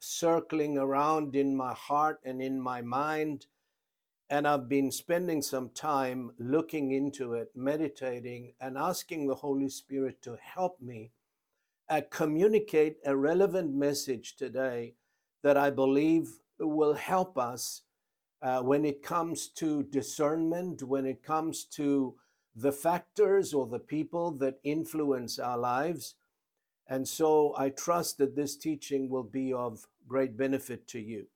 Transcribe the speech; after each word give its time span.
circling 0.00 0.78
around 0.78 1.36
in 1.36 1.56
my 1.56 1.74
heart 1.74 2.20
and 2.24 2.42
in 2.42 2.60
my 2.60 2.82
mind. 2.82 3.46
And 4.28 4.46
I've 4.48 4.68
been 4.68 4.90
spending 4.90 5.42
some 5.42 5.70
time 5.70 6.32
looking 6.38 6.92
into 6.92 7.34
it, 7.34 7.50
meditating, 7.54 8.54
and 8.60 8.76
asking 8.76 9.26
the 9.26 9.34
Holy 9.34 9.68
Spirit 9.68 10.22
to 10.22 10.36
help 10.42 10.80
me 10.80 11.12
uh, 11.88 12.00
communicate 12.10 12.96
a 13.04 13.16
relevant 13.16 13.74
message 13.74 14.36
today 14.36 14.94
that 15.42 15.56
I 15.56 15.70
believe 15.70 16.28
will 16.58 16.94
help 16.94 17.36
us 17.36 17.82
uh, 18.42 18.60
when 18.60 18.84
it 18.84 19.02
comes 19.02 19.48
to 19.48 19.82
discernment, 19.82 20.82
when 20.82 21.04
it 21.04 21.22
comes 21.22 21.64
to 21.64 22.14
the 22.54 22.72
factors 22.72 23.52
or 23.52 23.66
the 23.66 23.78
people 23.78 24.30
that 24.32 24.60
influence 24.64 25.38
our 25.38 25.58
lives. 25.58 26.14
And 26.88 27.06
so 27.06 27.54
I 27.56 27.70
trust 27.70 28.18
that 28.18 28.36
this 28.36 28.56
teaching 28.56 29.08
will 29.08 29.24
be 29.24 29.52
of 29.52 29.86
great 30.10 30.36
benefit 30.36 30.88
to 30.88 30.98
you. 30.98 31.26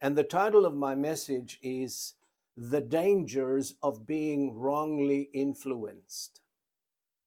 And 0.00 0.18
the 0.18 0.24
title 0.24 0.66
of 0.66 0.74
my 0.74 0.96
message 0.96 1.60
is 1.62 2.14
The 2.56 2.80
Dangers 2.80 3.74
of 3.80 4.08
Being 4.08 4.58
Wrongly 4.58 5.30
Influenced. 5.32 6.40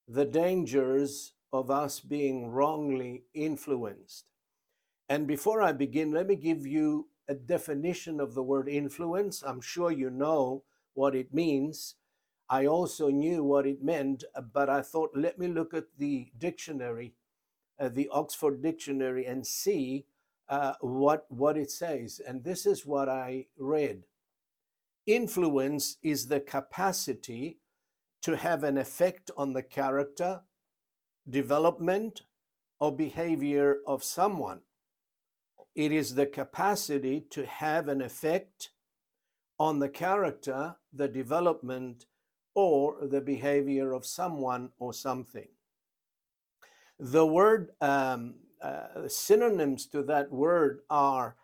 The 0.05 0.25
Dangers 0.25 1.31
of 1.53 1.71
Us 1.71 2.01
Being 2.01 2.51
Wrongly 2.51 3.23
Influenced. 3.33 4.25
And 5.07 5.27
before 5.27 5.61
I 5.61 5.71
begin, 5.71 6.11
let 6.11 6.27
me 6.27 6.35
give 6.35 6.67
you 6.67 7.07
a 7.29 7.35
definition 7.35 8.19
of 8.19 8.33
the 8.33 8.43
word 8.43 8.67
influence. 8.67 9.41
I'm 9.47 9.61
sure 9.61 9.91
you 9.91 10.09
know 10.09 10.63
what 10.93 11.15
it 11.15 11.33
means. 11.33 11.95
I 12.49 12.65
also 12.65 13.07
knew 13.07 13.45
what 13.45 13.65
it 13.65 13.81
meant, 13.81 14.25
but 14.53 14.69
I 14.69 14.81
thought, 14.81 15.11
let 15.15 15.39
me 15.39 15.47
look 15.47 15.73
at 15.73 15.85
the 15.97 16.31
dictionary, 16.37 17.13
uh, 17.79 17.87
the 17.87 18.09
Oxford 18.11 18.61
Dictionary, 18.61 19.25
and 19.25 19.47
see 19.47 20.07
uh, 20.51 20.73
what, 20.81 21.25
what 21.29 21.57
it 21.57 21.71
says. 21.71 22.21
And 22.27 22.43
this 22.43 22.67
is 22.67 22.85
what 22.85 23.09
I 23.09 23.47
read 23.57 24.03
Influence 25.07 25.97
is 26.03 26.27
the 26.27 26.39
capacity 26.39 27.57
to 28.21 28.37
have 28.37 28.63
an 28.63 28.77
effect 28.77 29.31
on 29.35 29.53
the 29.53 29.63
character, 29.63 30.41
development, 31.27 32.21
or 32.79 32.95
behavior 32.95 33.77
of 33.87 34.03
someone. 34.03 34.59
It 35.73 35.91
is 35.91 36.13
the 36.13 36.27
capacity 36.27 37.25
to 37.31 37.47
have 37.47 37.87
an 37.87 38.01
effect 38.01 38.69
on 39.57 39.79
the 39.79 39.89
character, 39.89 40.75
the 40.93 41.07
development, 41.07 42.05
or 42.53 42.97
the 43.01 43.21
behavior 43.21 43.93
of 43.93 44.05
someone 44.05 44.69
or 44.77 44.93
something. 44.93 45.47
The 46.99 47.25
word 47.25 47.71
um, 47.81 48.35
uh, 48.61 49.07
synonyms 49.07 49.85
to 49.87 50.03
that 50.03 50.31
word 50.31 50.81
are 50.89 51.35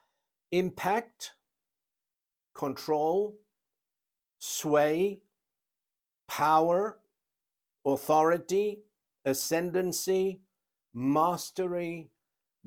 impact, 0.52 1.32
control, 2.54 3.36
sway, 4.40 5.20
power, 6.28 7.00
authority, 7.86 8.80
ascendancy, 9.26 10.42
mastery, 10.94 12.10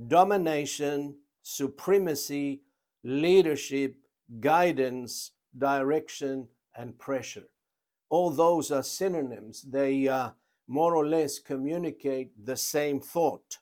domination, 0.09 1.17
supremacy, 1.43 2.62
leadership, 3.05 3.97
guidance, 4.41 5.32
direction, 5.56 6.49
and 6.77 6.99
pressure. 6.99 7.49
All 8.09 8.31
those 8.31 8.71
are 8.71 8.82
synonyms. 8.82 9.62
They 9.62 10.09
uh, 10.09 10.31
more 10.69 10.94
or 10.94 11.06
less 11.06 11.38
communicate 11.38 12.31
the 12.44 12.56
same 12.56 13.00
thought. 13.00 13.59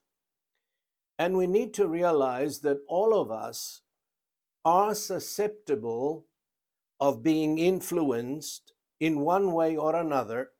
And 1.18 1.36
we 1.36 1.46
need 1.46 1.74
to 1.74 1.88
realize 1.88 2.60
that 2.60 2.78
all 2.86 3.18
of 3.20 3.30
us 3.30 3.82
are 4.64 4.94
susceptible 4.94 6.26
of 7.00 7.22
being 7.22 7.58
influenced 7.58 8.72
in 9.00 9.20
one 9.20 9.52
way 9.52 9.76
or 9.76 9.96
another. 9.96 10.50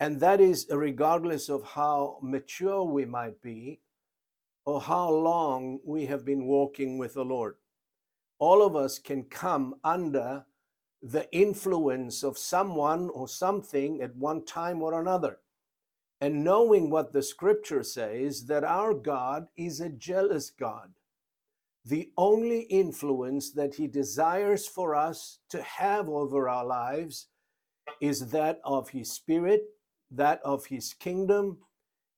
And 0.00 0.20
that 0.20 0.40
is 0.40 0.66
regardless 0.70 1.48
of 1.48 1.64
how 1.64 2.18
mature 2.22 2.84
we 2.84 3.04
might 3.04 3.40
be 3.42 3.80
or 4.64 4.80
how 4.80 5.10
long 5.10 5.80
we 5.84 6.06
have 6.06 6.24
been 6.24 6.46
walking 6.46 6.98
with 6.98 7.14
the 7.14 7.24
Lord. 7.24 7.56
All 8.38 8.62
of 8.62 8.76
us 8.76 8.98
can 8.98 9.24
come 9.24 9.76
under 9.84 10.44
the 11.02 11.30
influence 11.32 12.22
of 12.22 12.36
someone 12.36 13.08
or 13.10 13.28
something 13.28 14.00
at 14.02 14.16
one 14.16 14.44
time 14.44 14.82
or 14.82 15.00
another 15.00 15.38
and 16.20 16.42
knowing 16.42 16.90
what 16.90 17.12
the 17.12 17.22
scripture 17.22 17.82
says 17.82 18.46
that 18.46 18.64
our 18.64 18.94
God 18.94 19.48
is 19.56 19.80
a 19.80 19.88
jealous 19.88 20.50
God. 20.50 20.90
The 21.84 22.10
only 22.16 22.62
influence 22.62 23.52
that 23.52 23.74
he 23.74 23.86
desires 23.86 24.66
for 24.66 24.94
us 24.94 25.38
to 25.50 25.62
have 25.62 26.08
over 26.08 26.48
our 26.48 26.64
lives 26.64 27.28
is 28.00 28.30
that 28.30 28.60
of 28.64 28.88
his 28.88 29.12
spirit, 29.12 29.62
that 30.10 30.40
of 30.44 30.66
his 30.66 30.94
kingdom, 30.94 31.58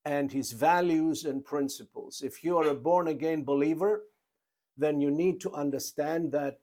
and 0.05 0.33
his 0.33 0.53
values 0.53 1.25
and 1.25 1.45
principles. 1.45 2.23
If 2.25 2.43
you 2.43 2.57
are 2.57 2.69
a 2.69 2.75
born 2.75 3.09
again 3.09 3.45
believer, 3.45 4.05
then 4.77 5.01
you 5.01 5.11
need 5.11 5.41
to 5.43 5.53
understand 5.53 6.33
that 6.33 6.59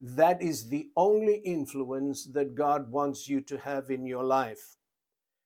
that 0.00 0.42
is 0.42 0.68
the 0.68 0.90
only 0.96 1.36
influence 1.36 2.26
that 2.26 2.54
God 2.56 2.90
wants 2.90 3.28
you 3.28 3.40
to 3.42 3.56
have 3.58 3.90
in 3.90 4.04
your 4.04 4.24
life 4.24 4.76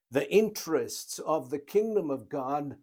the 0.09 0.31
interests 0.31 1.19
of 1.19 1.49
the 1.49 1.59
kingdom 1.59 2.09
of 2.09 2.29
God 2.29 2.77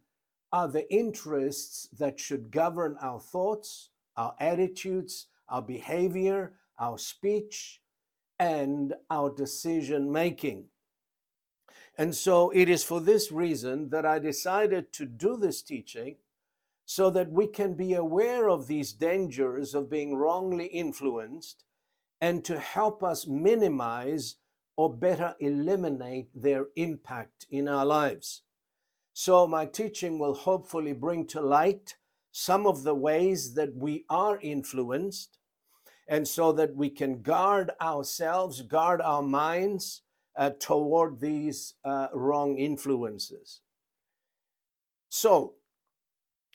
are 0.53 0.69
the 0.69 0.93
interests 0.93 1.89
that 1.99 2.21
should 2.21 2.51
govern 2.51 2.97
our 3.01 3.19
thoughts, 3.19 3.91
our 4.17 4.35
attitudes, 4.39 5.27
our 5.49 5.63
behavior, 5.63 6.53
our 6.79 6.99
speech, 6.99 7.81
and 8.39 8.95
our 9.11 9.31
decision 9.35 10.11
making. 10.13 10.67
And 11.97 12.15
so 12.15 12.51
it 12.51 12.69
is 12.69 12.83
for 12.83 13.01
this 13.01 13.31
reason 13.31 13.91
that 13.91 14.05
I 14.05 14.19
decided 14.19 14.93
to 14.95 15.07
do 15.07 15.37
this 15.37 15.63
teaching 15.63 16.17
so 16.85 17.09
that 17.11 17.31
we 17.31 17.47
can 17.47 17.75
be 17.75 17.95
aware 17.95 18.49
of 18.49 18.67
these 18.67 18.93
dangers 18.93 19.75
of 19.75 19.89
being 19.89 20.17
wrongly 20.17 20.67
influenced 20.67 21.65
and 22.21 22.45
to 22.45 22.59
help 22.59 23.03
us 23.03 23.27
minimize 23.27 24.37
or 24.77 24.93
better 24.93 25.35
eliminate 25.41 26.29
their 26.35 26.67
impact 26.77 27.47
in 27.51 27.69
our 27.69 27.87
lives. 27.87 28.43
So, 29.13 29.47
my 29.47 29.67
teaching 29.67 30.19
will 30.19 30.35
hopefully 30.35 30.93
bring 30.93 31.27
to 31.29 31.41
light 31.41 31.97
some 32.33 32.67
of 32.67 32.83
the 32.83 32.95
ways 32.95 33.55
that 33.55 33.77
we 33.77 34.05
are 34.11 34.41
influenced, 34.41 35.39
and 36.09 36.27
so 36.27 36.53
that 36.53 36.75
we 36.75 36.91
can 36.91 37.23
guard 37.23 37.71
ourselves, 37.81 38.63
guard 38.63 39.01
our 39.01 39.23
minds 39.23 40.03
uh, 40.37 40.51
toward 40.59 41.21
these 41.21 41.75
uh, 41.85 42.09
wrong 42.13 42.59
influences. 42.59 43.61
So, 45.09 45.55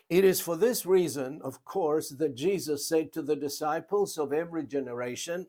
it 0.10 0.26
is 0.26 0.42
for 0.42 0.58
this 0.58 0.86
reason, 0.86 1.40
of 1.44 1.64
course, 1.64 2.10
that 2.10 2.36
Jesus 2.36 2.86
said 2.88 3.14
to 3.14 3.22
the 3.22 3.36
disciples 3.36 4.18
of 4.18 4.34
every 4.34 4.66
generation, 4.66 5.48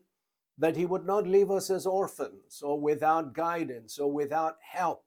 that 0.57 0.75
He 0.75 0.85
would 0.85 1.05
not 1.05 1.27
leave 1.27 1.51
us 1.51 1.69
as 1.69 1.85
orphans 1.85 2.61
or 2.61 2.79
without 2.79 3.33
guidance 3.33 3.97
or 3.99 4.11
without 4.11 4.55
help 4.61 5.03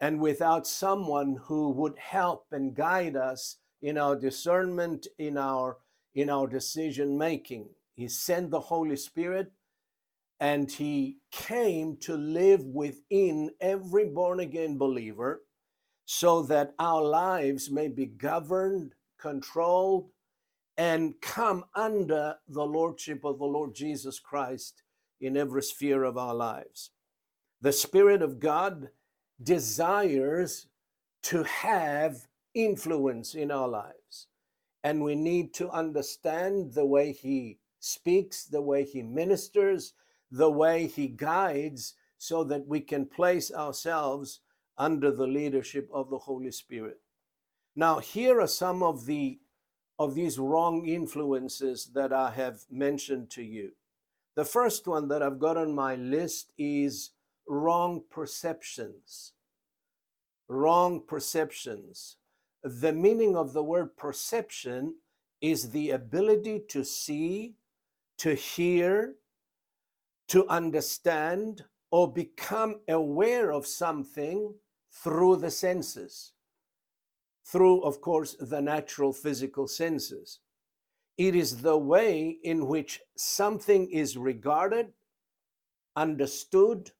and 0.00 0.20
without 0.20 0.66
someone 0.66 1.36
who 1.44 1.70
would 1.70 1.96
help 1.98 2.46
and 2.52 2.74
guide 2.74 3.16
us 3.16 3.56
in 3.82 3.98
our 3.98 4.16
discernment, 4.16 5.06
in 5.18 5.36
our, 5.36 5.78
in 6.14 6.30
our 6.30 6.46
decision 6.46 7.16
making. 7.16 7.68
He 7.94 8.08
sent 8.08 8.50
the 8.50 8.60
Holy 8.60 8.96
Spirit 8.96 9.52
and 10.40 10.70
He 10.70 11.18
came 11.30 11.96
to 11.98 12.16
live 12.16 12.64
within 12.64 13.50
every 13.60 14.06
born 14.06 14.40
again 14.40 14.78
believer 14.78 15.42
so 16.06 16.42
that 16.42 16.74
our 16.78 17.02
lives 17.02 17.70
may 17.70 17.88
be 17.88 18.06
governed, 18.06 18.94
controlled, 19.18 20.10
and 20.78 21.14
come 21.22 21.64
under 21.74 22.36
the 22.48 22.64
lordship 22.64 23.24
of 23.24 23.38
the 23.38 23.44
Lord 23.46 23.74
Jesus 23.74 24.18
Christ 24.20 24.82
in 25.20 25.36
every 25.36 25.62
sphere 25.62 26.04
of 26.04 26.18
our 26.18 26.34
lives. 26.34 26.90
The 27.62 27.72
Spirit 27.72 28.22
of 28.22 28.40
God 28.40 28.90
desires 29.42 30.68
to 31.24 31.42
have 31.44 32.16
influence 32.54 33.34
in 33.34 33.50
our 33.50 33.68
lives. 33.68 34.26
and 34.84 35.02
we 35.02 35.14
need 35.14 35.52
to 35.54 35.70
understand 35.70 36.72
the 36.72 36.84
way 36.86 37.12
he 37.12 37.58
speaks, 37.80 38.44
the 38.44 38.60
way 38.62 38.84
he 38.84 39.02
ministers, 39.02 39.92
the 40.30 40.50
way 40.50 40.86
he 40.86 41.08
guides, 41.08 41.94
so 42.18 42.44
that 42.44 42.66
we 42.66 42.80
can 42.80 43.06
place 43.06 43.52
ourselves 43.52 44.40
under 44.78 45.10
the 45.10 45.26
leadership 45.26 45.88
of 45.92 46.10
the 46.10 46.18
Holy 46.18 46.50
Spirit. 46.50 47.00
Now, 47.76 47.98
here 47.98 48.40
are 48.40 48.46
some 48.46 48.82
of 48.82 49.06
the 49.06 49.38
of 50.00 50.14
these 50.14 50.38
wrong 50.38 50.86
influences 50.86 51.90
that 51.94 52.10
I 52.10 52.30
have 52.30 52.64
mentioned 52.70 53.28
to 53.32 53.42
you. 53.42 53.72
The 54.34 54.46
first 54.46 54.86
one 54.86 55.08
that 55.08 55.22
I've 55.22 55.38
got 55.38 55.58
on 55.58 55.74
my 55.74 55.94
list 55.94 56.52
is 56.56 57.10
wrong 57.46 58.02
perceptions. 58.10 59.34
Wrong 60.48 61.02
perceptions. 61.06 62.16
The 62.64 62.94
meaning 62.94 63.36
of 63.36 63.52
the 63.52 63.62
word 63.62 63.94
perception 63.98 64.94
is 65.42 65.68
the 65.68 65.90
ability 65.90 66.62
to 66.68 66.82
see, 66.82 67.56
to 68.18 68.34
hear, 68.34 69.16
to 70.28 70.48
understand, 70.48 71.62
or 71.90 72.10
become 72.10 72.80
aware 72.88 73.52
of 73.52 73.66
something 73.66 74.54
through 74.90 75.36
the 75.36 75.50
senses 75.50 76.32
through, 77.50 77.82
of 77.82 78.00
course, 78.00 78.36
the 78.38 78.60
natural 78.60 79.12
physical 79.12 79.66
senses. 79.66 80.40
It 81.18 81.34
is 81.34 81.62
the 81.62 81.76
way 81.76 82.38
in 82.42 82.66
which 82.66 83.00
something 83.16 83.90
is 83.90 84.16
regarded, 84.16 84.92
understood, 85.96 86.92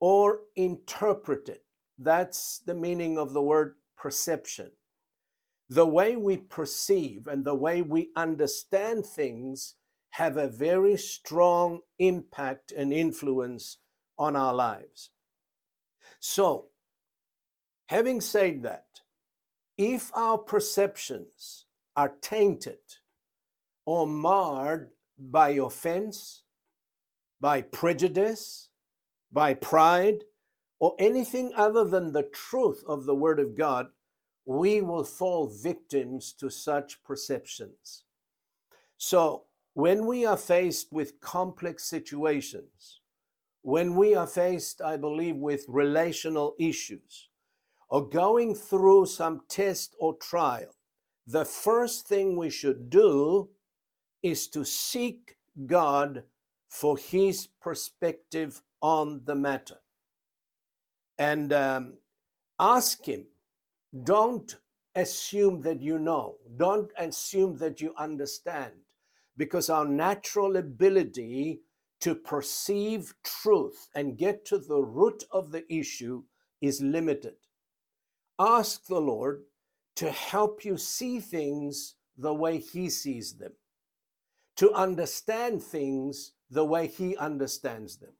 or 0.00 0.40
interpreted. 0.56 1.60
That's 1.98 2.60
the 2.64 2.74
meaning 2.74 3.18
of 3.18 3.32
the 3.32 3.42
word 3.42 3.74
perception. 3.96 4.70
The 5.68 5.86
way 5.86 6.16
we 6.16 6.36
perceive 6.36 7.26
and 7.26 7.44
the 7.44 7.54
way 7.54 7.82
we 7.82 8.10
understand 8.16 9.06
things 9.06 9.74
have 10.10 10.36
a 10.36 10.48
very 10.48 10.96
strong 10.96 11.80
impact 11.98 12.72
and 12.72 12.92
influence 12.92 13.78
on 14.18 14.36
our 14.36 14.54
lives. 14.54 15.10
So, 16.18 16.66
having 17.86 18.20
said 18.20 18.62
that, 18.64 18.86
if 19.80 20.10
our 20.14 20.36
perceptions 20.36 21.64
are 21.96 22.12
tainted 22.20 22.76
or 23.86 24.06
marred 24.06 24.90
by 25.18 25.52
offense, 25.52 26.42
by 27.40 27.62
prejudice, 27.62 28.68
by 29.32 29.54
pride, 29.54 30.24
or 30.80 30.94
anything 30.98 31.50
other 31.56 31.82
than 31.82 32.12
the 32.12 32.24
truth 32.24 32.84
of 32.86 33.06
the 33.06 33.14
Word 33.14 33.40
of 33.40 33.56
God, 33.56 33.86
we 34.44 34.82
will 34.82 35.02
fall 35.02 35.46
victims 35.46 36.34
to 36.34 36.50
such 36.50 37.02
perceptions. 37.02 38.04
So, 38.98 39.44
when 39.72 40.04
we 40.06 40.26
are 40.26 40.36
faced 40.36 40.92
with 40.92 41.22
complex 41.22 41.84
situations, 41.84 43.00
when 43.62 43.94
we 43.94 44.14
are 44.14 44.26
faced, 44.26 44.82
I 44.82 44.98
believe, 44.98 45.36
with 45.36 45.64
relational 45.68 46.54
issues, 46.58 47.29
or 47.90 48.08
going 48.08 48.54
through 48.54 49.04
some 49.04 49.42
test 49.48 49.96
or 49.98 50.16
trial, 50.16 50.70
the 51.26 51.44
first 51.44 52.06
thing 52.06 52.36
we 52.36 52.48
should 52.48 52.88
do 52.88 53.50
is 54.22 54.46
to 54.48 54.64
seek 54.64 55.36
God 55.66 56.22
for 56.68 56.96
His 56.96 57.48
perspective 57.60 58.62
on 58.80 59.22
the 59.24 59.34
matter. 59.34 59.78
And 61.18 61.52
um, 61.52 61.94
ask 62.58 63.04
Him. 63.04 63.26
Don't 64.04 64.56
assume 64.94 65.60
that 65.62 65.80
you 65.80 65.98
know, 65.98 66.36
don't 66.56 66.90
assume 66.96 67.56
that 67.58 67.80
you 67.80 67.92
understand, 67.98 68.72
because 69.36 69.68
our 69.68 69.84
natural 69.84 70.56
ability 70.56 71.60
to 72.00 72.14
perceive 72.14 73.12
truth 73.24 73.88
and 73.96 74.16
get 74.16 74.44
to 74.46 74.58
the 74.58 74.80
root 74.80 75.24
of 75.32 75.50
the 75.50 75.70
issue 75.72 76.22
is 76.60 76.80
limited 76.80 77.34
ask 78.40 78.86
the 78.86 79.00
Lord 79.00 79.42
to 79.96 80.10
help 80.10 80.64
you 80.64 80.78
see 80.78 81.20
things 81.20 81.96
the 82.16 82.32
way 82.32 82.58
He 82.58 82.88
sees 82.88 83.34
them, 83.34 83.52
to 84.56 84.72
understand 84.72 85.62
things 85.62 86.32
the 86.50 86.64
way 86.64 86.86
He 86.86 87.16
understands 87.16 87.98
them. 87.98 88.14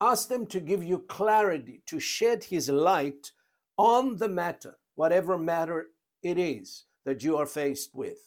Ask 0.00 0.28
them 0.28 0.46
to 0.46 0.60
give 0.60 0.84
you 0.84 0.98
clarity, 0.98 1.82
to 1.86 1.98
shed 1.98 2.44
His 2.44 2.68
light 2.68 3.32
on 3.78 4.18
the 4.18 4.28
matter, 4.28 4.78
whatever 4.96 5.38
matter 5.38 5.86
it 6.22 6.38
is 6.38 6.84
that 7.04 7.24
you 7.24 7.36
are 7.38 7.46
faced 7.46 7.94
with. 7.94 8.18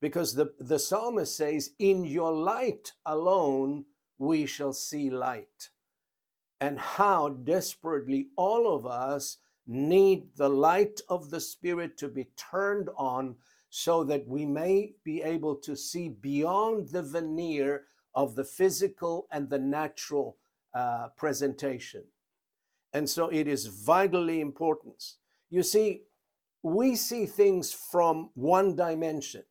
Because 0.00 0.34
the, 0.34 0.52
the 0.58 0.78
psalmist 0.78 1.36
says, 1.36 1.70
In 1.78 2.04
your 2.04 2.32
light 2.32 2.92
alone 3.04 3.84
we 4.16 4.46
shall 4.46 4.72
see 4.72 5.10
light. 5.10 5.70
And 6.60 6.78
how 6.78 7.28
desperately 7.28 8.28
all 8.36 8.74
of 8.74 8.86
us 8.86 9.38
need 9.68 10.34
the 10.36 10.48
light 10.48 11.00
of 11.08 11.30
the 11.30 11.40
Spirit 11.40 11.96
to 11.98 12.08
be 12.08 12.24
turned 12.36 12.88
on 12.96 13.36
so 13.70 14.02
that 14.04 14.26
we 14.26 14.46
may 14.46 14.94
be 15.04 15.22
able 15.22 15.54
to 15.54 15.76
see 15.76 16.08
beyond 16.08 16.88
the 16.88 17.02
veneer 17.02 17.84
of 18.14 18.34
the 18.34 18.44
physical 18.44 19.28
and 19.30 19.50
the 19.50 19.58
natural 19.58 20.36
uh, 20.74 21.08
presentation. 21.16 22.02
And 22.94 23.08
so 23.08 23.28
it 23.28 23.46
is 23.46 23.66
vitally 23.66 24.40
important. 24.40 25.14
You 25.50 25.62
see, 25.62 26.02
we 26.62 26.96
see 26.96 27.26
things 27.26 27.72
from 27.72 28.30
one 28.34 28.74
dimension, 28.74 29.44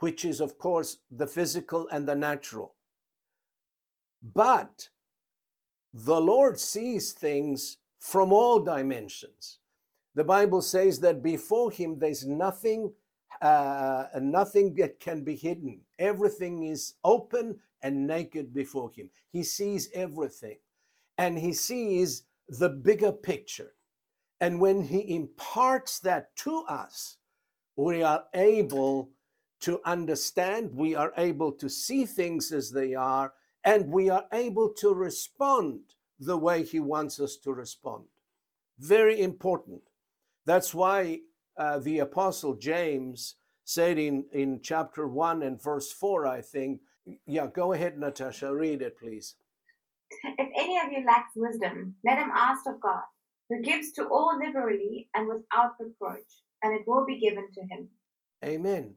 which 0.00 0.24
is, 0.24 0.40
of 0.40 0.58
course, 0.58 0.98
the 1.10 1.26
physical 1.26 1.88
and 1.90 2.06
the 2.06 2.14
natural. 2.14 2.74
But 4.22 4.90
the 5.92 6.20
Lord 6.20 6.60
sees 6.60 7.12
things 7.12 7.78
from 7.98 8.32
all 8.32 8.60
dimensions. 8.60 9.58
The 10.14 10.24
Bible 10.24 10.62
says 10.62 11.00
that 11.00 11.22
before 11.22 11.70
him 11.70 11.98
there's 11.98 12.26
nothing 12.26 12.92
uh, 13.42 14.06
nothing 14.20 14.74
that 14.76 14.98
can 14.98 15.22
be 15.22 15.36
hidden. 15.36 15.80
Everything 15.98 16.62
is 16.64 16.94
open 17.04 17.58
and 17.82 18.06
naked 18.06 18.54
before 18.54 18.90
him. 18.96 19.10
He 19.30 19.42
sees 19.42 19.90
everything 19.92 20.56
and 21.18 21.38
he 21.38 21.52
sees 21.52 22.22
the 22.48 22.70
bigger 22.70 23.12
picture. 23.12 23.72
And 24.40 24.60
when 24.60 24.82
he 24.82 25.14
imparts 25.14 25.98
that 26.00 26.34
to 26.36 26.64
us, 26.68 27.18
we 27.76 28.02
are 28.02 28.24
able 28.34 29.10
to 29.60 29.80
understand, 29.84 30.70
we 30.74 30.94
are 30.94 31.12
able 31.16 31.52
to 31.52 31.68
see 31.68 32.04
things 32.04 32.52
as 32.52 32.70
they 32.70 32.94
are, 32.94 33.32
and 33.64 33.90
we 33.90 34.10
are 34.10 34.24
able 34.32 34.72
to 34.74 34.94
respond 34.94 35.80
the 36.18 36.36
way 36.36 36.62
he 36.62 36.80
wants 36.80 37.20
us 37.20 37.36
to 37.36 37.52
respond. 37.52 38.04
Very 38.78 39.20
important. 39.20 39.82
That's 40.44 40.74
why 40.74 41.20
uh, 41.58 41.78
the 41.78 42.00
apostle 42.00 42.54
James 42.54 43.36
said 43.64 43.98
in, 43.98 44.24
in 44.32 44.60
chapter 44.62 45.08
1 45.08 45.42
and 45.42 45.62
verse 45.62 45.92
4, 45.92 46.26
I 46.26 46.40
think. 46.40 46.80
Yeah, 47.26 47.46
go 47.46 47.72
ahead, 47.72 47.98
Natasha, 47.98 48.54
read 48.54 48.82
it, 48.82 48.98
please. 48.98 49.34
If 50.38 50.48
any 50.56 50.78
of 50.78 50.92
you 50.92 51.04
lacks 51.04 51.32
wisdom, 51.34 51.94
let 52.04 52.18
him 52.18 52.30
ask 52.34 52.66
of 52.66 52.80
God, 52.80 53.02
who 53.48 53.60
gives 53.62 53.92
to 53.92 54.04
all 54.06 54.38
liberally 54.38 55.08
and 55.14 55.28
without 55.28 55.72
reproach, 55.80 56.42
and 56.62 56.74
it 56.74 56.86
will 56.86 57.04
be 57.04 57.18
given 57.18 57.48
to 57.54 57.60
him. 57.62 57.88
Amen. 58.44 58.94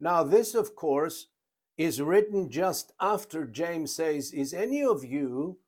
Now, 0.00 0.22
this, 0.24 0.54
of 0.54 0.74
course, 0.74 1.28
is 1.78 2.02
written 2.02 2.50
just 2.50 2.92
after 3.00 3.46
James 3.46 3.94
says, 3.94 4.32
Is 4.32 4.52
any 4.52 4.82
of 4.82 5.04
you 5.04 5.58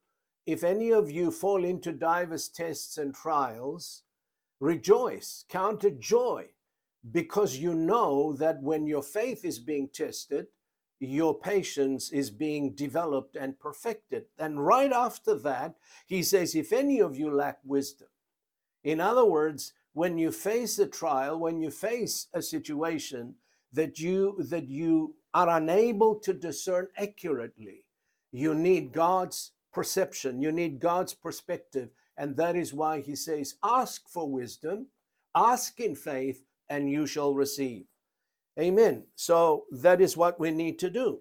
if 0.46 0.62
any 0.62 0.90
of 0.92 1.10
you 1.10 1.30
fall 1.30 1.64
into 1.64 1.92
divers 1.92 2.48
tests 2.48 2.98
and 2.98 3.14
trials, 3.14 4.02
rejoice, 4.60 5.44
count 5.48 5.84
it 5.84 6.00
joy, 6.00 6.46
because 7.10 7.56
you 7.56 7.74
know 7.74 8.32
that 8.34 8.62
when 8.62 8.86
your 8.86 9.02
faith 9.02 9.44
is 9.44 9.58
being 9.58 9.88
tested, 9.88 10.46
your 11.00 11.38
patience 11.38 12.10
is 12.12 12.30
being 12.30 12.74
developed 12.74 13.36
and 13.36 13.58
perfected. 13.58 14.24
And 14.38 14.64
right 14.64 14.92
after 14.92 15.34
that, 15.40 15.74
he 16.06 16.22
says, 16.22 16.54
if 16.54 16.72
any 16.72 17.00
of 17.00 17.16
you 17.16 17.30
lack 17.30 17.58
wisdom. 17.64 18.08
In 18.82 19.00
other 19.00 19.24
words, 19.24 19.72
when 19.92 20.18
you 20.18 20.30
face 20.30 20.78
a 20.78 20.86
trial, 20.86 21.38
when 21.38 21.60
you 21.60 21.70
face 21.70 22.28
a 22.34 22.42
situation 22.42 23.34
that 23.72 23.98
you 23.98 24.36
that 24.50 24.68
you 24.68 25.14
are 25.32 25.48
unable 25.48 26.14
to 26.16 26.32
discern 26.32 26.88
accurately, 26.96 27.84
you 28.30 28.54
need 28.54 28.92
God's 28.92 29.52
perception, 29.74 30.40
you 30.40 30.52
need 30.52 30.80
God's 30.80 31.12
perspective. 31.12 31.90
And 32.16 32.36
that 32.36 32.56
is 32.56 32.72
why 32.72 33.00
he 33.00 33.16
says, 33.16 33.56
Ask 33.62 34.08
for 34.08 34.30
wisdom, 34.30 34.86
ask 35.34 35.80
in 35.80 35.96
faith, 35.96 36.44
and 36.68 36.90
you 36.90 37.06
shall 37.06 37.34
receive. 37.34 37.86
Amen. 38.58 39.04
So 39.16 39.64
that 39.72 40.00
is 40.00 40.16
what 40.16 40.38
we 40.38 40.50
need 40.50 40.78
to 40.78 40.90
do. 40.90 41.20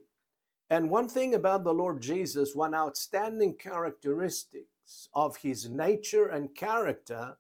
And 0.70 0.90
one 0.90 1.10
thing 1.10 1.34
about 1.34 1.64
the 1.64 1.74
Lord 1.74 2.02
Jesus, 2.02 2.56
one 2.56 2.74
outstanding 2.74 3.56
characteristics 3.56 5.10
of 5.14 5.38
his 5.38 5.70
nature 5.70 6.28
and 6.28 6.56
character 6.56 7.38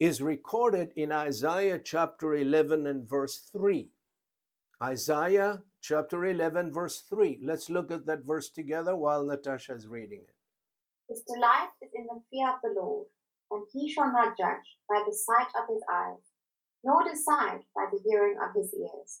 is 0.00 0.20
recorded 0.20 0.92
in 0.96 1.12
Isaiah 1.12 1.78
chapter 1.78 2.34
11 2.34 2.86
and 2.86 3.08
verse 3.08 3.48
3. 3.52 3.90
Isaiah 4.82 5.62
chapter 5.80 6.24
11, 6.24 6.72
verse 6.72 7.00
3. 7.08 7.40
Let's 7.42 7.70
look 7.70 7.90
at 7.90 8.06
that 8.06 8.24
verse 8.24 8.50
together 8.50 8.96
while 8.96 9.24
Natasha 9.24 9.74
is 9.74 9.86
reading 9.86 10.20
it. 10.28 10.33
His 11.08 11.22
delight 11.22 11.70
is 11.82 11.90
in 11.94 12.06
the 12.06 12.22
fear 12.30 12.48
of 12.48 12.60
the 12.62 12.80
Lord, 12.80 13.06
and 13.50 13.64
he 13.72 13.90
shall 13.92 14.10
not 14.12 14.36
judge 14.38 14.78
by 14.88 15.02
the 15.06 15.14
sight 15.14 15.48
of 15.60 15.68
his 15.68 15.82
eyes, 15.92 16.32
nor 16.82 17.04
decide 17.04 17.60
by 17.74 17.86
the 17.92 18.00
hearing 18.04 18.36
of 18.38 18.54
his 18.54 18.74
ears. 18.74 19.20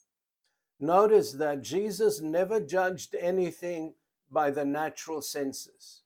Notice 0.80 1.32
that 1.32 1.62
Jesus 1.62 2.20
never 2.20 2.60
judged 2.60 3.14
anything 3.14 3.94
by 4.30 4.50
the 4.50 4.64
natural 4.64 5.22
senses. 5.22 6.02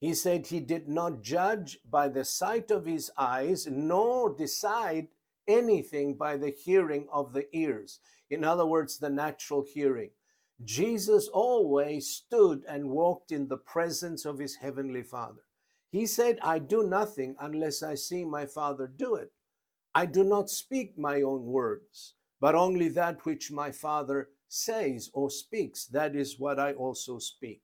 He 0.00 0.14
said 0.14 0.46
he 0.46 0.60
did 0.60 0.88
not 0.88 1.22
judge 1.22 1.78
by 1.88 2.08
the 2.08 2.24
sight 2.24 2.70
of 2.70 2.86
his 2.86 3.10
eyes, 3.16 3.68
nor 3.70 4.34
decide 4.34 5.08
anything 5.46 6.14
by 6.14 6.36
the 6.36 6.50
hearing 6.50 7.06
of 7.12 7.32
the 7.32 7.46
ears. 7.56 8.00
In 8.28 8.44
other 8.44 8.66
words, 8.66 8.98
the 8.98 9.10
natural 9.10 9.62
hearing. 9.62 10.10
Jesus 10.64 11.28
always 11.28 12.08
stood 12.08 12.62
and 12.68 12.90
walked 12.90 13.32
in 13.32 13.48
the 13.48 13.56
presence 13.56 14.24
of 14.24 14.38
his 14.38 14.56
heavenly 14.56 15.02
Father. 15.02 15.42
He 15.90 16.06
said, 16.06 16.38
I 16.42 16.58
do 16.58 16.84
nothing 16.84 17.36
unless 17.40 17.82
I 17.82 17.94
see 17.94 18.24
my 18.24 18.46
Father 18.46 18.86
do 18.86 19.14
it. 19.16 19.32
I 19.94 20.06
do 20.06 20.24
not 20.24 20.48
speak 20.48 20.96
my 20.96 21.22
own 21.22 21.44
words, 21.44 22.14
but 22.40 22.54
only 22.54 22.88
that 22.90 23.24
which 23.24 23.52
my 23.52 23.70
Father 23.70 24.28
says 24.48 25.10
or 25.12 25.30
speaks. 25.30 25.86
That 25.86 26.16
is 26.16 26.38
what 26.38 26.58
I 26.58 26.72
also 26.72 27.18
speak. 27.18 27.62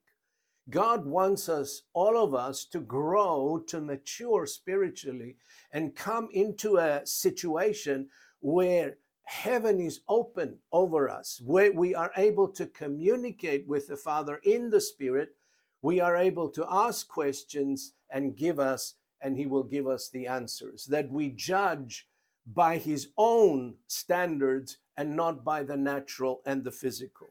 God 0.70 1.06
wants 1.06 1.48
us, 1.48 1.82
all 1.94 2.22
of 2.22 2.34
us, 2.34 2.66
to 2.66 2.80
grow, 2.80 3.62
to 3.68 3.80
mature 3.80 4.44
spiritually, 4.44 5.36
and 5.72 5.96
come 5.96 6.28
into 6.32 6.76
a 6.76 7.06
situation 7.06 8.08
where 8.40 8.98
heaven 9.28 9.78
is 9.78 10.00
open 10.08 10.56
over 10.72 11.10
us, 11.10 11.38
where 11.44 11.70
we 11.70 11.94
are 11.94 12.10
able 12.16 12.48
to 12.48 12.64
communicate 12.66 13.68
with 13.68 13.86
the 13.86 13.96
Father 13.96 14.40
in 14.44 14.70
the 14.70 14.80
Spirit. 14.80 15.36
We 15.82 16.00
are 16.00 16.16
able 16.16 16.48
to 16.48 16.66
ask 16.68 17.06
questions 17.08 17.92
and 18.10 18.36
give 18.36 18.58
us, 18.58 18.94
and 19.20 19.36
He 19.36 19.44
will 19.44 19.64
give 19.64 19.86
us 19.86 20.08
the 20.08 20.26
answers. 20.26 20.86
That 20.86 21.12
we 21.12 21.28
judge 21.28 22.08
by 22.54 22.78
His 22.78 23.08
own 23.18 23.74
standards 23.86 24.78
and 24.96 25.14
not 25.14 25.44
by 25.44 25.62
the 25.62 25.76
natural 25.76 26.40
and 26.46 26.64
the 26.64 26.72
physical. 26.72 27.26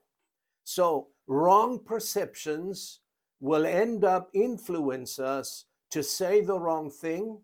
So, 0.63 1.07
wrong 1.25 1.79
perceptions 1.83 2.99
will 3.39 3.65
end 3.65 4.03
up 4.03 4.29
influence 4.33 5.17
us 5.17 5.65
to 5.89 6.03
say 6.03 6.41
the 6.41 6.59
wrong 6.59 6.91
thing, 6.91 7.39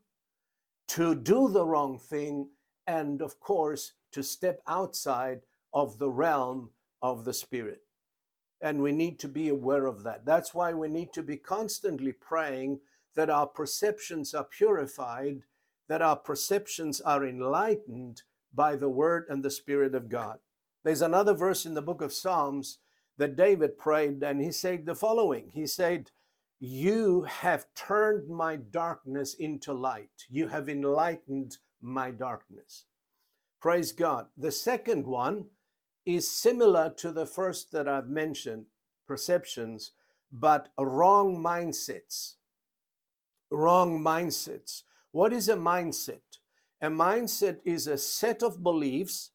to 0.89 1.15
do 1.15 1.49
the 1.49 1.65
wrong 1.65 1.97
thing, 1.97 2.49
and 2.85 3.19
of 3.21 3.39
course, 3.39 3.93
to 4.13 4.23
step 4.23 4.61
outside 4.67 5.41
of 5.73 5.99
the 5.99 6.09
realm 6.09 6.69
of 7.01 7.25
the 7.25 7.33
spirit. 7.33 7.81
And 8.61 8.81
we 8.81 8.91
need 8.91 9.19
to 9.19 9.27
be 9.27 9.49
aware 9.49 9.85
of 9.85 10.03
that. 10.03 10.25
That's 10.25 10.53
why 10.53 10.73
we 10.73 10.87
need 10.87 11.11
to 11.13 11.23
be 11.23 11.37
constantly 11.37 12.13
praying 12.13 12.79
that 13.15 13.29
our 13.29 13.47
perceptions 13.47 14.33
are 14.33 14.45
purified, 14.45 15.41
that 15.89 16.01
our 16.01 16.15
perceptions 16.15 17.01
are 17.01 17.25
enlightened 17.25 18.21
by 18.53 18.75
the 18.75 18.89
word 18.89 19.25
and 19.29 19.43
the 19.43 19.51
spirit 19.51 19.93
of 19.93 20.09
God. 20.09 20.39
There's 20.83 21.01
another 21.01 21.33
verse 21.33 21.65
in 21.65 21.73
the 21.73 21.81
book 21.81 22.01
of 22.01 22.13
Psalms 22.13 22.79
that 23.17 23.35
David 23.35 23.77
prayed, 23.77 24.23
and 24.23 24.41
he 24.41 24.51
said 24.51 24.85
the 24.85 24.95
following 24.95 25.49
He 25.53 25.67
said, 25.67 26.11
You 26.59 27.23
have 27.23 27.67
turned 27.75 28.29
my 28.29 28.55
darkness 28.55 29.33
into 29.33 29.73
light, 29.73 30.25
you 30.29 30.47
have 30.47 30.69
enlightened 30.69 31.57
my 31.81 32.11
darkness. 32.11 32.85
Praise 33.63 33.93
God. 33.93 34.25
The 34.35 34.51
second 34.51 35.07
one 35.07 35.45
is 36.05 36.27
similar 36.27 36.93
to 36.97 37.13
the 37.13 37.25
first 37.25 37.71
that 37.71 37.87
I've 37.87 38.09
mentioned 38.09 38.65
perceptions, 39.07 39.91
but 40.33 40.67
wrong 40.77 41.37
mindsets. 41.37 42.33
Wrong 43.49 44.01
mindsets. 44.03 44.83
What 45.13 45.31
is 45.31 45.47
a 45.47 45.55
mindset? 45.55 46.39
A 46.81 46.87
mindset 46.87 47.59
is 47.63 47.87
a 47.87 47.97
set 47.97 48.43
of 48.43 48.61
beliefs 48.61 49.31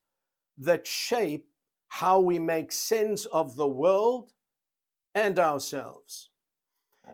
that 0.58 0.86
shape 0.86 1.46
how 1.88 2.20
we 2.20 2.38
make 2.38 2.70
sense 2.70 3.24
of 3.24 3.56
the 3.56 3.66
world 3.66 4.34
and 5.14 5.38
ourselves. 5.38 6.28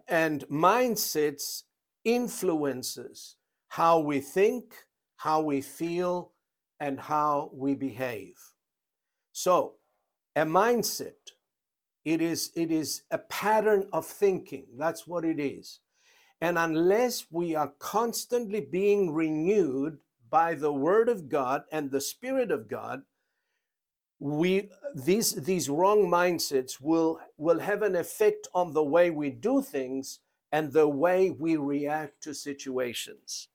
And 0.09 0.45
mindsets 0.49 1.63
influences 2.05 3.37
how 3.69 4.01
we 4.01 4.19
think, 4.19 4.75
how 5.15 5.43
we 5.43 5.61
feel, 5.61 6.33
and 6.85 7.01
how 7.01 7.49
we 7.55 7.75
behave. 7.75 8.37
So, 9.33 9.77
a 10.37 10.43
mindset, 10.43 11.33
it 12.05 12.21
is, 12.21 12.51
it 12.55 12.71
is 12.71 13.05
a 13.11 13.17
pattern 13.17 13.89
of 13.95 14.05
thinking. 14.05 14.67
That's 14.77 15.07
what 15.07 15.25
it 15.25 15.41
is. 15.41 15.81
And 16.43 16.59
unless 16.59 17.25
we 17.31 17.55
are 17.55 17.73
constantly 17.79 18.61
being 18.61 19.15
renewed 19.15 19.97
by 20.29 20.57
the 20.57 20.75
Word 20.75 21.09
of 21.09 21.31
God 21.31 21.63
and 21.73 21.91
the 21.91 22.03
Spirit 22.03 22.51
of 22.51 22.69
God, 22.69 23.01
we 24.19 24.69
these 24.95 25.33
these 25.33 25.71
wrong 25.71 26.07
mindsets 26.07 26.81
will 26.81 27.19
will 27.39 27.59
have 27.61 27.83
an 27.83 27.97
effect 27.97 28.47
on 28.55 28.73
the 28.73 28.85
way 28.85 29.11
we 29.11 29.31
do 29.31 29.63
things 29.63 30.21
and 30.53 30.73
the 30.73 30.89
way 30.89 31.31
we 31.31 31.57
react 31.57 32.23
to 32.23 32.33
situations 32.35 33.49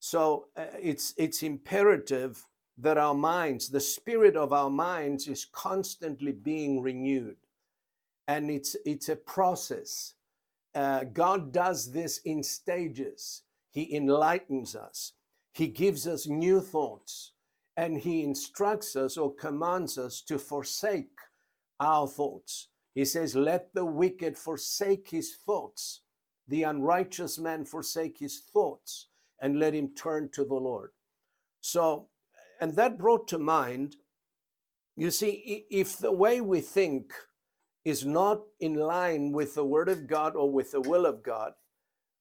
so 0.00 0.46
uh, 0.56 0.66
it's 0.80 1.14
it's 1.16 1.42
imperative 1.42 2.46
that 2.78 2.98
our 2.98 3.14
minds 3.14 3.68
the 3.68 3.80
spirit 3.80 4.36
of 4.36 4.52
our 4.52 4.70
minds 4.70 5.26
is 5.26 5.44
constantly 5.44 6.32
being 6.32 6.80
renewed. 6.80 7.36
And 8.28 8.50
it's 8.50 8.76
it's 8.84 9.08
a 9.08 9.16
process. 9.16 10.14
Uh, 10.74 11.04
god 11.04 11.52
does 11.52 11.90
this 11.92 12.18
in 12.24 12.42
stages. 12.42 13.42
He 13.70 13.94
enlightens 13.94 14.76
us. 14.76 15.12
He 15.52 15.68
gives 15.68 16.06
us 16.06 16.26
new 16.26 16.60
thoughts. 16.60 17.32
And 17.76 17.96
he 17.96 18.22
instructs 18.22 18.96
us 18.96 19.16
or 19.16 19.34
commands 19.34 19.98
us 19.98 20.20
to 20.22 20.38
forsake 20.38 21.16
our 21.80 22.08
thoughts. 22.08 22.68
He 22.94 23.04
says, 23.04 23.36
Let 23.36 23.72
the 23.74 23.84
wicked 23.84 24.36
forsake 24.36 25.10
his 25.10 25.36
thoughts, 25.46 26.02
the 26.48 26.64
unrighteous 26.64 27.38
man 27.38 27.64
forsake 27.64 28.18
his 28.18 28.40
thoughts, 28.40 29.06
and 29.40 29.58
let 29.58 29.74
him 29.74 29.90
turn 29.94 30.30
to 30.32 30.44
the 30.44 30.54
Lord. 30.54 30.90
So, 31.60 32.08
and 32.60 32.74
that 32.76 32.98
brought 32.98 33.28
to 33.28 33.38
mind, 33.38 33.96
you 34.96 35.10
see, 35.10 35.66
if 35.70 35.98
the 35.98 36.12
way 36.12 36.40
we 36.40 36.60
think 36.60 37.12
is 37.84 38.04
not 38.04 38.42
in 38.60 38.74
line 38.74 39.32
with 39.32 39.54
the 39.54 39.64
Word 39.64 39.88
of 39.88 40.06
God 40.06 40.34
or 40.34 40.50
with 40.50 40.72
the 40.72 40.80
will 40.80 41.06
of 41.06 41.22
God, 41.22 41.52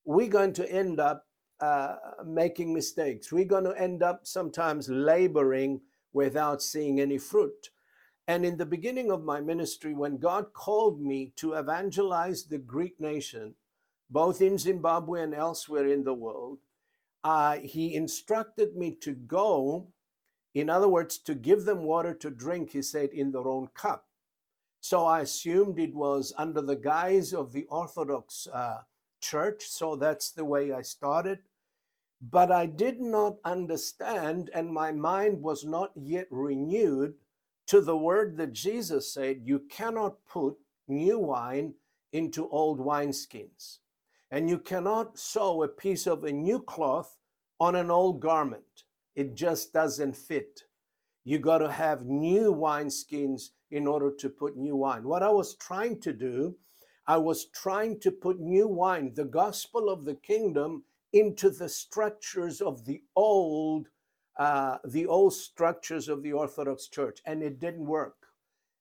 we're 0.06 0.30
going 0.30 0.54
to 0.54 0.72
end 0.72 1.00
up 1.00 1.26
uh, 1.60 1.96
making 2.26 2.74
mistakes. 2.74 3.32
We're 3.32 3.46
going 3.46 3.64
to 3.64 3.82
end 3.82 4.04
up 4.04 4.22
sometimes 4.28 4.90
laboring 4.90 5.82
without 6.14 6.62
seeing 6.62 7.00
any 7.00 7.18
fruit. 7.18 7.70
And 8.28 8.46
in 8.46 8.58
the 8.58 8.66
beginning 8.66 9.12
of 9.12 9.24
my 9.24 9.42
ministry, 9.42 9.94
when 9.94 10.18
God 10.18 10.54
called 10.54 11.02
me 11.02 11.34
to 11.38 11.54
evangelize 11.54 12.44
the 12.46 12.58
Greek 12.58 13.00
nation, 13.00 13.56
both 14.10 14.42
in 14.42 14.58
Zimbabwe 14.58 15.24
and 15.24 15.34
elsewhere 15.34 15.88
in 15.88 16.04
the 16.04 16.14
world, 16.14 16.60
uh, 17.24 17.58
He 17.58 17.96
instructed 17.96 18.76
me 18.76 18.92
to 19.02 19.14
go, 19.14 19.88
in 20.54 20.70
other 20.70 20.88
words, 20.88 21.18
to 21.20 21.36
give 21.36 21.66
them 21.66 21.84
water 21.84 22.14
to 22.16 22.30
drink, 22.30 22.72
He 22.72 22.82
said, 22.82 23.10
in 23.12 23.32
their 23.32 23.48
own 23.48 23.68
cup. 23.74 24.06
So 24.80 25.06
I 25.06 25.22
assumed 25.22 25.80
it 25.80 25.94
was 25.94 26.34
under 26.38 26.62
the 26.62 26.76
guise 26.76 27.34
of 27.34 27.52
the 27.52 27.66
Orthodox 27.70 28.48
uh, 28.54 28.82
church. 29.20 29.64
So 29.68 29.96
that's 29.96 30.32
the 30.32 30.46
way 30.46 30.72
I 30.72 30.82
started. 30.82 31.40
But 32.22 32.52
I 32.52 32.66
did 32.66 33.00
not 33.00 33.38
understand, 33.46 34.50
and 34.54 34.74
my 34.74 34.92
mind 34.92 35.42
was 35.42 35.64
not 35.64 35.92
yet 35.96 36.28
renewed 36.32 37.16
to 37.68 37.82
the 37.82 37.98
word 37.98 38.38
that 38.38 38.54
Jesus 38.54 39.14
said 39.14 39.42
you 39.44 39.60
cannot 39.70 40.26
put 40.26 40.58
new 40.88 41.20
wine 41.20 41.74
into 42.14 42.50
old 42.50 42.80
wineskins, 42.80 43.80
and 44.32 44.50
you 44.50 44.58
cannot 44.58 45.18
sew 45.18 45.64
a 45.64 45.68
piece 45.68 46.08
of 46.08 46.24
a 46.24 46.32
new 46.32 46.60
cloth 46.60 47.18
on 47.60 47.76
an 47.76 47.90
old 47.90 48.20
garment. 48.20 48.84
It 49.16 49.36
just 49.36 49.74
doesn't 49.74 50.16
fit. 50.16 50.64
You 51.24 51.40
got 51.40 51.60
to 51.60 51.72
have 51.72 52.06
new 52.06 52.54
wineskins 52.54 53.50
in 53.72 53.88
order 53.88 54.12
to 54.20 54.30
put 54.30 54.56
new 54.58 54.76
wine. 54.76 55.04
What 55.04 55.24
I 55.24 55.30
was 55.30 55.56
trying 55.56 56.00
to 56.02 56.14
do 56.14 56.56
I 57.08 57.18
was 57.18 57.46
trying 57.46 58.02
to 58.02 58.12
put 58.12 58.40
new 58.40 58.68
wine, 58.68 59.14
the 59.16 59.24
gospel 59.24 59.90
of 59.90 60.04
the 60.04 60.16
kingdom, 60.16 60.84
into 61.14 61.50
the 61.50 61.70
structures 61.70 62.60
of 62.60 62.86
the 62.86 63.02
old, 63.16 63.88
uh, 64.38 64.78
the 64.84 65.06
old 65.06 65.34
structures 65.34 66.10
of 66.10 66.22
the 66.22 66.34
Orthodox 66.34 66.90
Church, 66.90 67.22
and 67.26 67.42
it 67.42 67.60
didn't 67.60 67.86
work. 67.86 68.28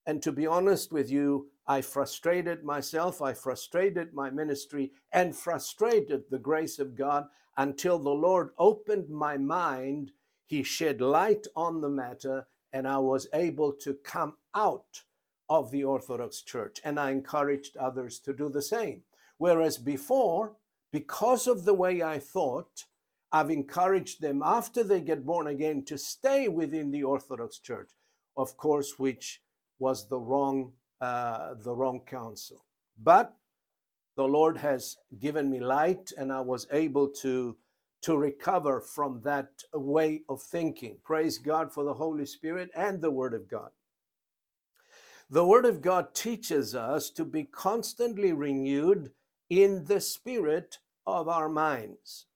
And 0.07 0.21
to 0.23 0.33
be 0.33 0.47
honest 0.47 0.91
with 0.91 1.09
you, 1.09 1.51
I 1.69 1.81
frustrated 1.81 2.63
myself, 2.65 3.21
I 3.21 3.35
frustrated 3.35 4.15
my 4.15 4.31
ministry, 4.31 4.93
and 5.13 5.35
frustrated 5.35 6.25
the 6.31 6.39
grace 6.39 6.79
of 6.79 6.95
God 6.95 7.27
until 7.57 7.99
the 7.99 8.11
Lord 8.11 8.51
opened 8.59 9.09
my 9.09 9.37
mind. 9.37 10.13
He 10.47 10.63
shed 10.63 11.01
light 11.01 11.47
on 11.57 11.81
the 11.81 11.89
matter, 11.89 12.47
and 12.73 12.87
I 12.87 12.99
was 12.99 13.27
able 13.33 13.73
to 13.73 13.95
come 13.95 14.35
out 14.55 15.03
of 15.49 15.71
the 15.71 15.83
Orthodox 15.83 16.43
Church, 16.43 16.81
and 16.85 17.01
I 17.01 17.11
encouraged 17.11 17.77
others 17.77 18.21
to 18.21 18.33
do 18.33 18.49
the 18.49 18.63
same. 18.63 19.03
Whereas 19.39 19.77
before, 19.79 20.57
because 20.93 21.47
of 21.47 21.65
the 21.65 21.75
way 21.75 22.03
I 22.03 22.19
thought, 22.19 22.85
I've 23.33 23.51
encouraged 23.51 24.21
them 24.21 24.41
after 24.45 24.85
they 24.85 25.01
get 25.01 25.27
born 25.27 25.49
again 25.49 25.85
to 25.87 25.99
stay 25.99 26.49
within 26.49 26.91
the 26.91 27.03
Orthodox 27.03 27.59
Church, 27.59 27.91
of 28.37 28.57
course, 28.57 28.99
which 28.99 29.43
was 29.79 30.09
the 30.09 30.19
wrong 30.19 30.73
uh, 31.01 31.55
the 31.63 31.75
wrong 31.75 32.01
counsel. 32.07 32.65
But 33.03 33.35
the 34.17 34.25
Lord 34.27 34.57
has 34.59 34.97
given 35.19 35.51
me 35.51 35.61
light, 35.61 36.13
and 36.17 36.33
I 36.33 36.41
was 36.41 36.67
able 36.73 37.09
to 37.23 37.57
to 38.03 38.17
recover 38.17 38.81
from 38.81 39.21
that 39.25 39.49
way 39.73 40.23
of 40.29 40.41
thinking. 40.41 40.97
Praise 41.03 41.39
God 41.39 41.73
for 41.73 41.83
the 41.83 41.95
Holy 41.95 42.27
Spirit 42.27 42.71
and 42.77 43.01
the 43.01 43.11
Word 43.11 43.35
of 43.35 43.49
God. 43.49 43.71
The 45.29 45.45
Word 45.45 45.67
of 45.67 45.83
God 45.83 46.15
teaches 46.15 46.75
us 46.75 47.11
to 47.11 47.25
be 47.25 47.45
constantly 47.45 48.33
renewed 48.33 49.11
in 49.51 49.87
the 49.87 50.01
spirit 50.01 50.79
of 51.05 51.29
our 51.29 51.49
minds. 51.49 52.27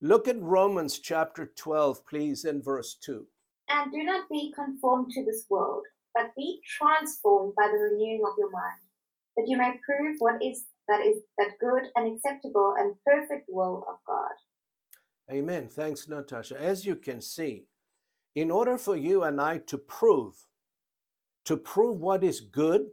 Look 0.00 0.28
at 0.28 0.40
Romans 0.40 1.00
chapter 1.00 1.50
12, 1.56 2.06
please, 2.06 2.44
in 2.44 2.62
verse 2.62 2.94
2. 2.94 3.26
And 3.68 3.90
do 3.90 4.04
not 4.04 4.28
be 4.28 4.52
conformed 4.54 5.10
to 5.12 5.24
this 5.24 5.46
world, 5.50 5.82
but 6.16 6.34
be 6.34 6.60
transformed 6.78 7.54
by 7.56 7.68
the 7.68 7.78
renewing 7.78 8.22
of 8.26 8.34
your 8.38 8.50
mind, 8.50 8.80
that 9.36 9.46
you 9.46 9.58
may 9.58 9.78
prove 9.84 10.16
what 10.18 10.42
is 10.42 10.64
that 10.88 11.04
is 11.04 11.16
that 11.36 11.58
good 11.60 11.82
and 11.96 12.16
acceptable 12.16 12.74
and 12.78 12.94
perfect 13.04 13.46
will 13.48 13.84
of 13.88 13.96
God. 14.06 14.32
Amen. 15.30 15.68
Thanks, 15.68 16.08
Natasha. 16.08 16.60
As 16.60 16.86
you 16.86 16.94
can 16.94 17.20
see, 17.20 17.64
in 18.36 18.50
order 18.50 18.78
for 18.78 18.96
you 18.96 19.24
and 19.24 19.40
I 19.40 19.58
to 19.66 19.76
prove, 19.78 20.46
to 21.44 21.56
prove 21.56 22.00
what 22.00 22.22
is 22.22 22.40
good, 22.40 22.86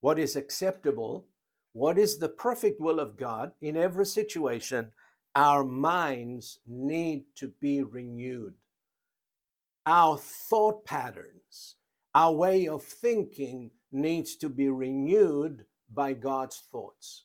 what 0.00 0.18
is 0.18 0.36
acceptable, 0.36 1.26
what 1.72 1.98
is 1.98 2.18
the 2.18 2.28
perfect 2.28 2.80
will 2.80 3.00
of 3.00 3.16
God 3.16 3.52
in 3.62 3.76
every 3.76 4.04
situation, 4.04 4.92
our 5.34 5.64
minds 5.64 6.58
need 6.66 7.24
to 7.36 7.48
be 7.60 7.82
renewed. 7.82 8.54
Our 9.86 10.18
thought 10.18 10.84
patterns, 10.84 11.76
our 12.14 12.32
way 12.32 12.68
of 12.68 12.82
thinking 12.82 13.70
needs 13.92 14.36
to 14.36 14.48
be 14.48 14.68
renewed 14.68 15.64
by 15.92 16.12
God's 16.12 16.62
thoughts. 16.70 17.24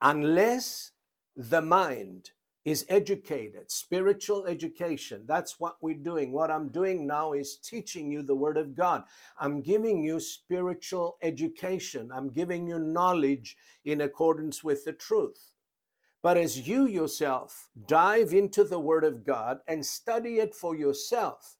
Unless 0.00 0.92
the 1.36 1.62
mind 1.62 2.30
is 2.64 2.84
educated, 2.88 3.70
spiritual 3.70 4.44
education. 4.46 5.24
That's 5.26 5.58
what 5.58 5.76
we're 5.80 5.94
doing. 5.94 6.32
What 6.32 6.50
I'm 6.50 6.68
doing 6.68 7.06
now 7.06 7.32
is 7.32 7.56
teaching 7.56 8.12
you 8.12 8.22
the 8.22 8.34
Word 8.34 8.58
of 8.58 8.76
God. 8.76 9.04
I'm 9.38 9.62
giving 9.62 10.02
you 10.02 10.20
spiritual 10.20 11.16
education. 11.22 12.10
I'm 12.12 12.28
giving 12.28 12.68
you 12.68 12.78
knowledge 12.78 13.56
in 13.84 14.02
accordance 14.02 14.62
with 14.62 14.84
the 14.84 14.92
truth. 14.92 15.52
But 16.22 16.36
as 16.36 16.68
you 16.68 16.86
yourself 16.86 17.70
dive 17.86 18.34
into 18.34 18.64
the 18.64 18.80
Word 18.80 19.04
of 19.04 19.24
God 19.24 19.60
and 19.66 19.86
study 19.86 20.38
it 20.38 20.54
for 20.54 20.76
yourself, 20.76 21.57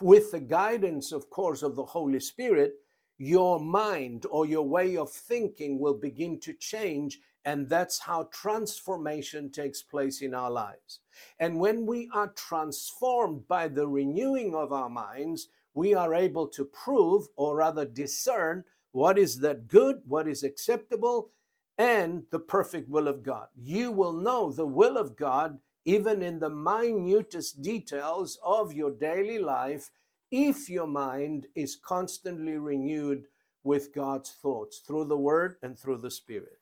with 0.00 0.32
the 0.32 0.40
guidance, 0.40 1.12
of 1.12 1.30
course, 1.30 1.62
of 1.62 1.76
the 1.76 1.84
Holy 1.84 2.20
Spirit, 2.20 2.74
your 3.18 3.58
mind 3.58 4.26
or 4.30 4.46
your 4.46 4.62
way 4.62 4.96
of 4.96 5.10
thinking 5.10 5.78
will 5.78 5.94
begin 5.94 6.38
to 6.40 6.52
change 6.52 7.18
and 7.48 7.66
that's 7.66 7.98
how 7.98 8.28
transformation 8.30 9.50
takes 9.50 9.82
place 9.82 10.20
in 10.20 10.34
our 10.34 10.50
lives. 10.50 11.00
And 11.38 11.58
when 11.58 11.86
we 11.86 12.10
are 12.12 12.28
transformed 12.28 13.48
by 13.48 13.68
the 13.68 13.88
renewing 13.88 14.54
of 14.54 14.70
our 14.70 14.90
minds, 14.90 15.48
we 15.72 15.94
are 15.94 16.12
able 16.14 16.48
to 16.48 16.66
prove, 16.66 17.26
or 17.36 17.56
rather 17.56 17.86
discern, 17.86 18.64
what 18.92 19.16
is 19.16 19.38
that 19.40 19.66
good, 19.66 20.02
what 20.06 20.28
is 20.28 20.42
acceptable, 20.42 21.30
and 21.78 22.24
the 22.32 22.38
perfect 22.38 22.90
will 22.90 23.08
of 23.08 23.22
God. 23.22 23.46
You 23.56 23.92
will 23.92 24.12
know 24.12 24.52
the 24.52 24.66
will 24.66 24.98
of 24.98 25.16
God 25.16 25.58
even 25.88 26.22
in 26.22 26.38
the 26.38 26.50
minutest 26.50 27.62
details 27.62 28.38
of 28.44 28.74
your 28.74 28.90
daily 28.90 29.38
life 29.38 29.88
if 30.30 30.68
your 30.68 30.86
mind 30.86 31.46
is 31.54 31.76
constantly 31.82 32.58
renewed 32.58 33.24
with 33.64 33.94
God's 33.94 34.30
thoughts 34.30 34.80
through 34.86 35.06
the 35.06 35.16
Word 35.16 35.56
and 35.62 35.78
through 35.78 35.96
the 36.02 36.10
Spirit. 36.10 36.60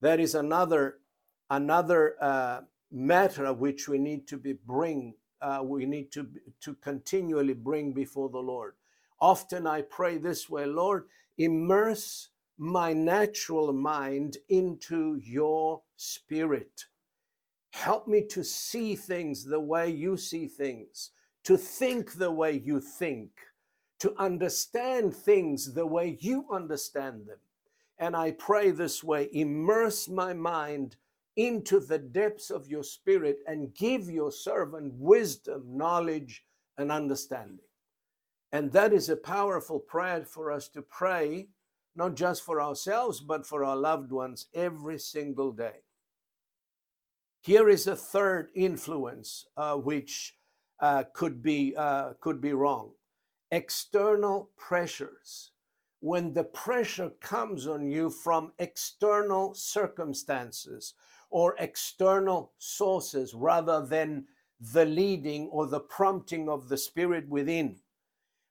That 0.00 0.18
is 0.18 0.34
another 0.34 0.98
another 1.50 2.16
uh, 2.20 2.62
matter 2.90 3.52
which 3.52 3.88
we 3.88 3.98
need 3.98 4.26
to 4.26 4.38
be 4.38 4.54
bring. 4.54 5.14
Uh, 5.40 5.60
we 5.62 5.86
need 5.86 6.10
to 6.14 6.26
to 6.62 6.74
continually 6.74 7.54
bring 7.54 7.92
before 7.92 8.28
the 8.28 8.42
Lord. 8.42 8.74
Often 9.20 9.68
I 9.68 9.82
pray 9.82 10.18
this 10.18 10.50
way, 10.50 10.66
Lord, 10.66 11.04
immerse 11.38 12.30
my 12.58 12.92
natural 12.92 13.72
mind 13.72 14.38
into 14.48 15.20
your 15.22 15.82
spirit. 15.96 16.86
Help 17.74 18.06
me 18.06 18.22
to 18.22 18.44
see 18.44 18.94
things 18.94 19.44
the 19.44 19.58
way 19.58 19.90
you 19.90 20.16
see 20.16 20.46
things, 20.46 21.10
to 21.42 21.56
think 21.56 22.12
the 22.12 22.30
way 22.30 22.52
you 22.64 22.80
think, 22.80 23.30
to 23.98 24.14
understand 24.16 25.12
things 25.12 25.74
the 25.74 25.84
way 25.84 26.16
you 26.20 26.46
understand 26.52 27.26
them. 27.26 27.38
And 27.98 28.14
I 28.14 28.30
pray 28.30 28.70
this 28.70 29.02
way 29.02 29.28
immerse 29.32 30.08
my 30.08 30.32
mind 30.32 30.96
into 31.34 31.80
the 31.80 31.98
depths 31.98 32.48
of 32.48 32.68
your 32.68 32.84
spirit 32.84 33.38
and 33.48 33.74
give 33.74 34.08
your 34.08 34.30
servant 34.30 34.94
wisdom, 34.94 35.64
knowledge, 35.66 36.44
and 36.78 36.92
understanding. 36.92 37.66
And 38.52 38.70
that 38.70 38.92
is 38.92 39.08
a 39.08 39.16
powerful 39.16 39.80
prayer 39.80 40.24
for 40.24 40.52
us 40.52 40.68
to 40.68 40.80
pray, 40.80 41.48
not 41.96 42.14
just 42.14 42.44
for 42.44 42.62
ourselves, 42.62 43.20
but 43.20 43.44
for 43.44 43.64
our 43.64 43.76
loved 43.76 44.12
ones 44.12 44.46
every 44.54 44.98
single 44.98 45.50
day. 45.50 45.83
Here 47.44 47.68
is 47.68 47.86
a 47.86 47.94
third 47.94 48.48
influence 48.54 49.44
uh, 49.58 49.74
which 49.74 50.34
uh, 50.80 51.04
could 51.12 51.42
be 51.42 51.74
uh, 51.76 52.14
could 52.18 52.40
be 52.40 52.54
wrong. 52.54 52.92
External 53.50 54.48
pressures 54.56 55.50
when 56.00 56.32
the 56.32 56.44
pressure 56.44 57.10
comes 57.20 57.66
on 57.66 57.90
you 57.90 58.08
from 58.08 58.52
external 58.58 59.54
circumstances 59.54 60.94
or 61.28 61.54
external 61.58 62.52
sources 62.56 63.34
rather 63.34 63.84
than 63.84 64.24
the 64.72 64.86
leading 64.86 65.48
or 65.48 65.66
the 65.66 65.80
prompting 65.80 66.48
of 66.48 66.70
the 66.70 66.78
spirit 66.78 67.28
within 67.28 67.76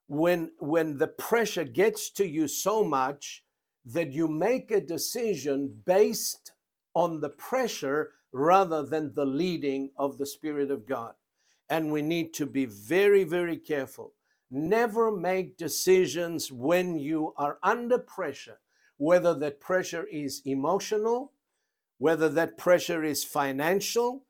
when 0.07 0.51
when 0.59 0.99
the 0.99 1.07
pressure 1.07 1.63
gets 1.63 2.11
to 2.11 2.27
you 2.27 2.47
so 2.47 2.83
much 2.83 3.43
that 3.85 4.11
you 4.11 4.27
make 4.27 4.69
a 4.69 4.79
decision 4.79 5.81
based 5.83 6.51
on 6.93 7.21
the 7.21 7.29
pressure 7.29 8.11
rather 8.33 8.83
than 8.83 9.13
the 9.13 9.25
leading 9.25 9.89
of 9.97 10.17
the 10.17 10.25
spirit 10.25 10.71
of 10.71 10.87
god 10.87 11.13
and 11.69 11.91
we 11.91 12.01
need 12.01 12.33
to 12.33 12.45
be 12.45 12.65
very 12.65 13.23
very 13.23 13.57
careful 13.57 14.13
Never 14.55 15.09
make 15.09 15.57
decisions 15.57 16.51
when 16.51 16.95
you 16.99 17.33
are 17.37 17.57
under 17.63 17.97
pressure, 17.97 18.59
whether 18.97 19.33
that 19.33 19.59
pressure 19.59 20.05
is 20.11 20.43
emotional, 20.45 21.33
whether 21.97 22.29
that 22.29 22.55
pressure 22.55 23.03
is 23.03 23.23
financial, 23.23 24.25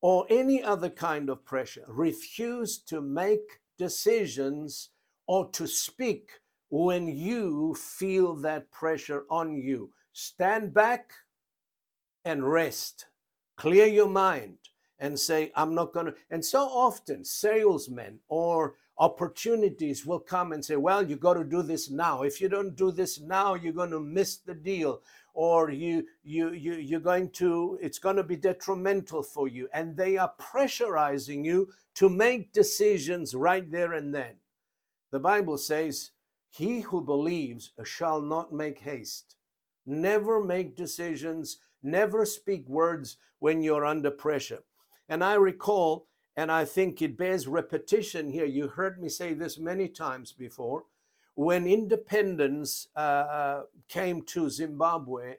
or 0.00 0.26
any 0.28 0.60
other 0.60 0.90
kind 0.90 1.30
of 1.30 1.44
pressure. 1.44 1.84
Refuse 1.86 2.78
to 2.78 3.00
make 3.00 3.60
decisions 3.78 4.88
or 5.28 5.48
to 5.50 5.68
speak 5.68 6.40
when 6.70 7.06
you 7.06 7.76
feel 7.76 8.34
that 8.34 8.72
pressure 8.72 9.22
on 9.30 9.54
you. 9.54 9.92
Stand 10.12 10.74
back 10.74 11.12
and 12.24 12.50
rest. 12.50 13.06
Clear 13.60 13.84
your 13.88 14.08
mind 14.08 14.56
and 15.00 15.20
say, 15.20 15.52
I'm 15.54 15.74
not 15.74 15.92
going 15.92 16.06
to. 16.06 16.14
And 16.30 16.42
so 16.42 16.60
often, 16.62 17.26
salesmen 17.26 18.20
or 18.30 18.76
opportunities 18.96 20.06
will 20.06 20.18
come 20.18 20.52
and 20.52 20.64
say, 20.64 20.76
well, 20.76 21.02
you 21.02 21.16
got 21.16 21.34
to 21.34 21.44
do 21.44 21.60
this 21.60 21.90
now. 21.90 22.22
If 22.22 22.40
you 22.40 22.48
don't 22.48 22.74
do 22.74 22.90
this 22.90 23.20
now, 23.20 23.56
you're 23.56 23.74
going 23.74 23.90
to 23.90 24.00
miss 24.00 24.38
the 24.38 24.54
deal 24.54 25.02
or 25.34 25.70
you 25.70 26.06
you 26.22 26.52
you 26.52 26.76
you're 26.76 27.00
going 27.00 27.28
to 27.32 27.78
it's 27.82 27.98
going 27.98 28.16
to 28.16 28.24
be 28.24 28.34
detrimental 28.34 29.22
for 29.22 29.46
you 29.46 29.68
and 29.74 29.94
they 29.94 30.16
are 30.16 30.32
pressurizing 30.40 31.44
you 31.44 31.68
to 31.94 32.08
make 32.08 32.54
decisions 32.54 33.34
right 33.34 33.70
there 33.70 33.92
and 33.92 34.14
then. 34.14 34.36
The 35.12 35.20
Bible 35.20 35.58
says, 35.58 36.12
he 36.48 36.80
who 36.80 37.02
believes 37.02 37.72
shall 37.84 38.22
not 38.22 38.54
make 38.54 38.78
haste. 38.78 39.36
Never 39.84 40.42
make 40.42 40.76
decisions, 40.76 41.58
never 41.82 42.24
speak 42.24 42.68
words 42.68 43.16
when 43.38 43.62
you're 43.62 43.84
under 43.84 44.10
pressure. 44.10 44.60
And 45.08 45.24
I 45.24 45.34
recall 45.34 46.06
and 46.36 46.50
I 46.50 46.64
think 46.64 47.02
it 47.02 47.18
bears 47.18 47.46
repetition 47.46 48.30
here. 48.30 48.46
You 48.46 48.68
heard 48.68 49.00
me 49.00 49.08
say 49.08 49.34
this 49.34 49.58
many 49.58 49.88
times 49.88 50.32
before. 50.32 50.84
When 51.34 51.66
independence 51.66 52.88
uh, 52.96 52.98
uh, 52.98 53.62
came 53.88 54.22
to 54.22 54.48
Zimbabwe, 54.48 55.34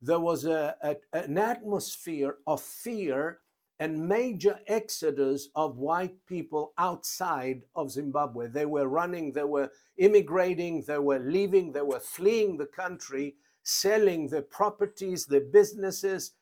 there 0.00 0.20
was 0.20 0.44
a, 0.44 0.76
a, 0.82 0.96
an 1.12 1.38
atmosphere 1.38 2.36
of 2.46 2.60
fear 2.60 3.40
and 3.80 4.08
major 4.08 4.60
exodus 4.66 5.48
of 5.56 5.78
white 5.78 6.24
people 6.26 6.72
outside 6.78 7.62
of 7.74 7.90
Zimbabwe. 7.90 8.46
They 8.46 8.66
were 8.66 8.88
running, 8.88 9.32
they 9.32 9.44
were 9.44 9.70
immigrating, 9.96 10.82
they 10.86 10.98
were 10.98 11.18
leaving, 11.18 11.72
they 11.72 11.82
were 11.82 12.00
fleeing 12.00 12.56
the 12.56 12.66
country, 12.66 13.34
selling 13.64 14.28
their 14.28 14.42
properties, 14.42 15.26
their 15.26 15.40
businesses, 15.40 16.32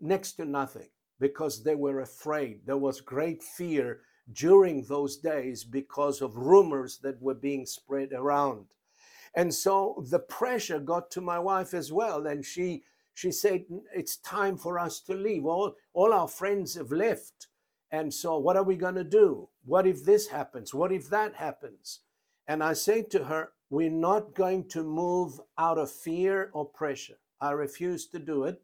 next 0.00 0.32
to 0.32 0.44
nothing 0.44 0.88
because 1.20 1.62
they 1.62 1.74
were 1.74 2.00
afraid. 2.00 2.60
There 2.66 2.76
was 2.76 3.00
great 3.00 3.42
fear 3.42 4.00
during 4.32 4.84
those 4.84 5.16
days 5.16 5.64
because 5.64 6.22
of 6.22 6.36
rumors 6.36 6.98
that 6.98 7.20
were 7.20 7.34
being 7.34 7.66
spread 7.66 8.12
around. 8.12 8.66
And 9.34 9.52
so 9.52 10.04
the 10.10 10.18
pressure 10.18 10.78
got 10.78 11.10
to 11.12 11.20
my 11.20 11.38
wife 11.38 11.74
as 11.74 11.92
well. 11.92 12.26
And 12.26 12.44
she 12.44 12.84
she 13.14 13.30
said, 13.30 13.64
It's 13.94 14.16
time 14.16 14.56
for 14.56 14.78
us 14.78 15.00
to 15.02 15.14
leave. 15.14 15.46
All, 15.46 15.76
all 15.92 16.12
our 16.12 16.28
friends 16.28 16.74
have 16.74 16.90
left. 16.90 17.48
And 17.90 18.12
so 18.12 18.38
what 18.38 18.56
are 18.56 18.64
we 18.64 18.76
going 18.76 18.96
to 18.96 19.04
do? 19.04 19.48
What 19.64 19.86
if 19.86 20.04
this 20.04 20.28
happens? 20.28 20.74
What 20.74 20.90
if 20.90 21.08
that 21.10 21.36
happens? 21.36 22.00
And 22.48 22.62
I 22.62 22.72
say 22.72 23.02
to 23.02 23.24
her, 23.24 23.50
We're 23.70 23.90
not 23.90 24.34
going 24.34 24.68
to 24.70 24.82
move 24.82 25.40
out 25.58 25.78
of 25.78 25.90
fear 25.90 26.50
or 26.52 26.64
pressure. 26.64 27.18
I 27.40 27.52
refuse 27.52 28.06
to 28.08 28.18
do 28.18 28.44
it. 28.44 28.62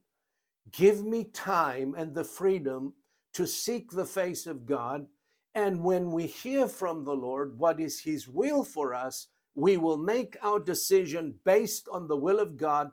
Give 0.73 1.05
me 1.05 1.25
time 1.25 1.95
and 1.97 2.15
the 2.15 2.25
freedom 2.25 2.95
to 3.33 3.47
seek 3.47 3.91
the 3.91 4.05
face 4.05 4.47
of 4.47 4.67
God. 4.67 5.07
And 5.55 5.83
when 5.83 6.13
we 6.13 6.27
hear 6.27 6.69
from 6.69 7.05
the 7.05 7.15
Lord 7.15 7.59
what 7.59 7.81
is 7.81 8.01
His 8.01 8.29
will 8.29 8.63
for 8.63 8.95
us, 8.95 9.29
we 9.55 9.77
will 9.77 9.97
make 9.97 10.37
our 10.43 10.61
decision 10.61 11.35
based 11.45 11.89
on 11.91 12.07
the 12.07 12.17
will 12.17 12.39
of 12.39 12.57
God. 12.57 12.93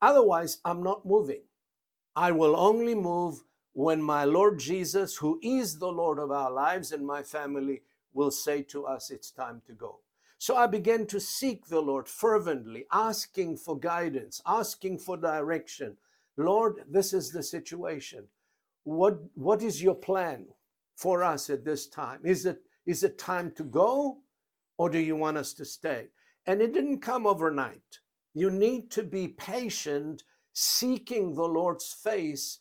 Otherwise, 0.00 0.58
I'm 0.64 0.82
not 0.82 1.04
moving. 1.04 1.42
I 2.16 2.32
will 2.32 2.56
only 2.56 2.94
move 2.94 3.42
when 3.74 4.02
my 4.02 4.24
Lord 4.24 4.58
Jesus, 4.58 5.16
who 5.16 5.38
is 5.42 5.78
the 5.78 5.92
Lord 5.92 6.18
of 6.18 6.30
our 6.30 6.50
lives 6.50 6.92
and 6.92 7.06
my 7.06 7.22
family, 7.22 7.82
will 8.12 8.30
say 8.30 8.62
to 8.62 8.86
us, 8.86 9.10
It's 9.10 9.30
time 9.30 9.62
to 9.66 9.72
go. 9.72 10.00
So 10.38 10.56
I 10.56 10.68
began 10.68 11.06
to 11.06 11.20
seek 11.20 11.66
the 11.66 11.80
Lord 11.80 12.08
fervently, 12.08 12.86
asking 12.92 13.56
for 13.56 13.78
guidance, 13.78 14.40
asking 14.46 14.98
for 14.98 15.16
direction. 15.16 15.96
Lord, 16.36 16.84
this 16.88 17.12
is 17.12 17.32
the 17.32 17.42
situation. 17.42 18.24
What, 18.84 19.18
what 19.34 19.62
is 19.62 19.82
your 19.82 19.96
plan 19.96 20.46
for 20.96 21.24
us 21.24 21.50
at 21.50 21.64
this 21.64 21.88
time? 21.88 22.20
Is 22.24 22.46
it, 22.46 22.62
is 22.86 23.02
it 23.02 23.18
time 23.18 23.50
to 23.56 23.64
go 23.64 24.18
or 24.78 24.88
do 24.88 25.00
you 25.00 25.16
want 25.16 25.36
us 25.36 25.52
to 25.54 25.64
stay? 25.64 26.06
And 26.46 26.62
it 26.62 26.72
didn't 26.72 27.00
come 27.00 27.26
overnight. 27.26 27.98
You 28.32 28.50
need 28.50 28.92
to 28.92 29.02
be 29.02 29.28
patient, 29.28 30.22
seeking 30.52 31.34
the 31.34 31.42
Lord's 31.42 31.92
face 31.92 32.60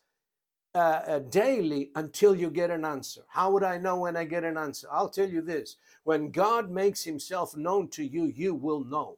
uh, 0.76 1.02
uh, 1.08 1.20
daily 1.20 1.92
until 1.96 2.36
you 2.36 2.50
get 2.50 2.70
an 2.70 2.86
answer. 2.86 3.22
How 3.30 3.52
would 3.52 3.64
I 3.64 3.78
know 3.78 4.00
when 4.00 4.16
I 4.18 4.26
get 4.26 4.44
an 4.44 4.58
answer? 4.58 4.88
I'll 4.92 5.10
tell 5.10 5.30
you 5.30 5.42
this 5.42 5.78
when 6.04 6.32
God 6.32 6.70
makes 6.70 7.04
himself 7.04 7.56
known 7.56 7.90
to 7.90 8.04
you, 8.04 8.26
you 8.26 8.54
will 8.54 8.84
know. 8.84 9.18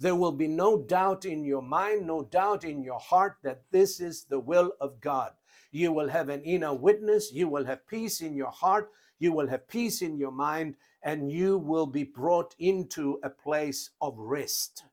There 0.00 0.16
will 0.16 0.32
be 0.32 0.48
no 0.48 0.82
doubt 0.82 1.24
in 1.24 1.44
your 1.44 1.62
mind, 1.62 2.06
no 2.06 2.24
doubt 2.24 2.64
in 2.64 2.82
your 2.82 2.98
heart 2.98 3.36
that 3.42 3.62
this 3.70 4.00
is 4.00 4.24
the 4.24 4.40
will 4.40 4.72
of 4.80 5.00
God. 5.00 5.32
You 5.70 5.92
will 5.92 6.08
have 6.08 6.28
an 6.28 6.42
inner 6.42 6.74
witness, 6.74 7.32
you 7.32 7.48
will 7.48 7.64
have 7.64 7.86
peace 7.86 8.20
in 8.20 8.34
your 8.34 8.50
heart, 8.50 8.90
you 9.18 9.32
will 9.32 9.48
have 9.48 9.68
peace 9.68 10.02
in 10.02 10.18
your 10.18 10.32
mind, 10.32 10.74
and 11.02 11.30
you 11.30 11.56
will 11.58 11.86
be 11.86 12.04
brought 12.04 12.54
into 12.58 13.20
a 13.22 13.30
place 13.30 13.90
of 14.00 14.18
rest. 14.18 14.84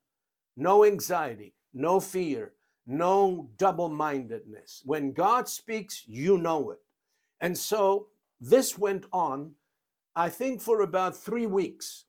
No 0.56 0.84
anxiety, 0.84 1.54
no 1.74 2.00
fear, 2.00 2.52
no 2.90 3.50
double 3.58 3.88
mindedness. 3.88 4.82
When 4.84 5.12
God 5.12 5.48
speaks, 5.48 6.04
you 6.06 6.38
know 6.38 6.72
it. 6.72 6.80
And 7.40 7.56
so 7.56 8.08
this 8.40 8.78
went 8.78 9.06
on, 9.12 9.52
I 10.16 10.28
think, 10.28 10.60
for 10.60 10.82
about 10.82 11.16
three 11.16 11.46
weeks. 11.46 12.06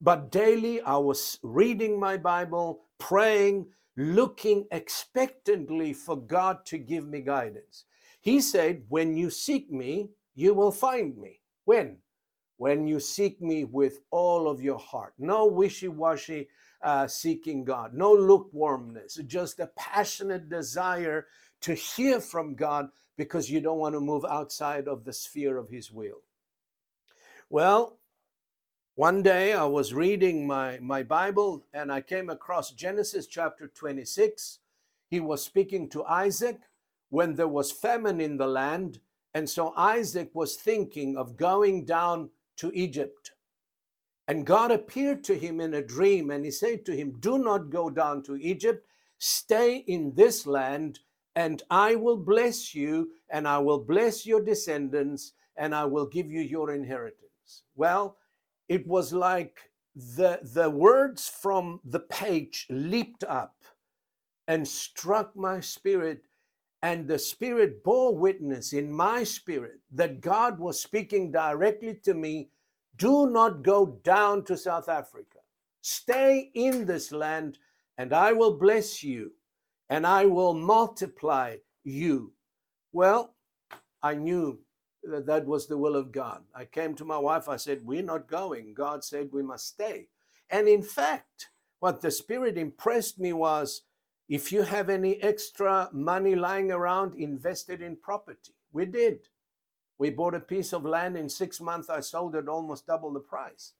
But 0.00 0.30
daily 0.30 0.80
I 0.82 0.96
was 0.98 1.38
reading 1.42 2.00
my 2.00 2.16
Bible, 2.18 2.84
praying, 2.98 3.66
looking 3.96 4.66
expectantly 4.72 5.92
for 5.94 6.16
God 6.16 6.66
to 6.66 6.78
give 6.78 7.06
me 7.08 7.20
guidance. 7.22 7.84
He 8.20 8.40
said, 8.40 8.84
When 8.88 9.16
you 9.16 9.30
seek 9.30 9.72
me, 9.72 10.10
you 10.34 10.54
will 10.54 10.72
find 10.72 11.16
me. 11.18 11.40
When? 11.64 11.98
when 12.58 12.86
you 12.86 13.00
seek 13.00 13.40
me 13.40 13.64
with 13.64 14.00
all 14.10 14.48
of 14.48 14.62
your 14.62 14.78
heart. 14.78 15.14
No 15.18 15.46
wishy 15.46 15.88
washy 15.88 16.48
uh, 16.82 17.06
seeking 17.06 17.64
God, 17.64 17.94
no 17.94 18.12
lukewarmness, 18.12 19.16
just 19.26 19.60
a 19.60 19.70
passionate 19.76 20.48
desire 20.48 21.26
to 21.60 21.74
hear 21.74 22.20
from 22.20 22.54
God 22.54 22.88
because 23.16 23.50
you 23.50 23.60
don't 23.60 23.78
want 23.78 23.94
to 23.94 24.00
move 24.00 24.24
outside 24.24 24.86
of 24.86 25.04
the 25.04 25.12
sphere 25.12 25.56
of 25.56 25.68
His 25.68 25.90
will. 25.90 26.22
Well, 27.50 27.98
one 28.94 29.22
day 29.22 29.52
I 29.52 29.64
was 29.64 29.94
reading 29.94 30.46
my, 30.46 30.78
my 30.80 31.02
Bible 31.02 31.64
and 31.72 31.92
I 31.92 32.00
came 32.00 32.30
across 32.30 32.72
Genesis 32.72 33.26
chapter 33.26 33.68
26. 33.68 34.58
He 35.08 35.20
was 35.20 35.44
speaking 35.44 35.88
to 35.90 36.04
Isaac 36.04 36.58
when 37.10 37.34
there 37.34 37.48
was 37.48 37.72
famine 37.72 38.20
in 38.20 38.36
the 38.36 38.46
land. 38.46 39.00
And 39.34 39.48
so 39.48 39.72
Isaac 39.76 40.30
was 40.34 40.56
thinking 40.56 41.16
of 41.16 41.36
going 41.36 41.84
down 41.84 42.30
to 42.56 42.72
Egypt. 42.74 43.32
And 44.28 44.46
God 44.46 44.72
appeared 44.72 45.24
to 45.26 45.36
him 45.38 45.60
in 45.60 45.74
a 45.74 45.82
dream 45.82 46.30
and 46.30 46.44
he 46.44 46.52
said 46.52 46.86
to 46.86 46.96
him, 46.96 47.16
Do 47.20 47.38
not 47.38 47.70
go 47.70 47.90
down 47.90 48.22
to 48.24 48.36
Egypt, 48.36 48.86
stay 49.18 49.78
in 49.88 50.14
this 50.16 50.46
land, 50.46 51.00
and 51.36 51.62
I 51.70 51.96
will 51.96 52.18
bless 52.18 52.74
you, 52.74 53.10
and 53.30 53.48
I 53.48 53.58
will 53.58 53.80
bless 53.80 54.26
your 54.26 54.42
descendants, 54.44 55.32
and 55.56 55.74
I 55.74 55.86
will 55.86 56.06
give 56.06 56.30
you 56.30 56.42
your 56.42 56.72
inheritance. 56.74 57.64
Well, 57.76 58.18
it 58.68 58.86
was 58.86 59.12
like 59.12 59.70
the, 59.96 60.40
the 60.42 60.70
words 60.70 61.28
from 61.28 61.80
the 61.84 62.00
page 62.00 62.66
leaped 62.70 63.24
up 63.24 63.56
and 64.48 64.68
struck 64.68 65.36
my 65.36 65.60
spirit 65.60 66.22
and 66.82 67.08
the 67.08 67.18
Spirit 67.18 67.82
bore 67.82 68.16
witness 68.16 68.72
in 68.72 68.92
my 68.92 69.24
spirit 69.24 69.80
that 69.92 70.20
God 70.20 70.58
was 70.60 70.80
speaking 70.80 71.32
directly 71.32 71.94
to 72.04 72.14
me. 72.14 72.50
Do 72.98 73.30
not 73.30 73.62
go 73.62 73.98
down 74.04 74.44
to 74.44 74.56
South 74.56 74.88
Africa. 74.88 75.38
Stay 75.80 76.50
in 76.54 76.84
this 76.84 77.12
land, 77.12 77.58
and 77.96 78.12
I 78.12 78.32
will 78.32 78.58
bless 78.58 79.02
you, 79.02 79.32
and 79.88 80.06
I 80.06 80.26
will 80.26 80.52
multiply 80.52 81.56
you. 81.84 82.32
Well, 82.92 83.34
I 84.02 84.14
knew 84.14 84.60
that 85.04 85.26
that 85.26 85.46
was 85.46 85.66
the 85.66 85.78
will 85.78 85.96
of 85.96 86.12
God. 86.12 86.42
I 86.54 86.64
came 86.64 86.94
to 86.96 87.04
my 87.04 87.18
wife, 87.18 87.48
I 87.48 87.56
said, 87.56 87.84
We're 87.84 88.02
not 88.02 88.28
going. 88.28 88.74
God 88.74 89.04
said 89.04 89.30
we 89.32 89.42
must 89.42 89.68
stay. 89.68 90.08
And 90.50 90.68
in 90.68 90.82
fact, 90.82 91.48
what 91.80 92.00
the 92.00 92.10
Spirit 92.10 92.58
impressed 92.58 93.18
me 93.18 93.32
was 93.32 93.82
if 94.28 94.52
you 94.52 94.62
have 94.62 94.90
any 94.90 95.22
extra 95.22 95.88
money 95.92 96.34
lying 96.34 96.70
around, 96.70 97.14
invest 97.14 97.70
it 97.70 97.80
in 97.80 97.96
property. 97.96 98.52
We 98.72 98.84
did. 98.84 99.20
We 99.98 100.10
bought 100.10 100.34
a 100.34 100.40
piece 100.40 100.72
of 100.72 100.84
land 100.84 101.16
in 101.16 101.28
six 101.28 101.60
months. 101.60 101.90
I 101.90 102.00
sold 102.00 102.36
it 102.36 102.48
almost 102.48 102.86
double 102.86 103.12
the 103.12 103.20
price. 103.20 103.72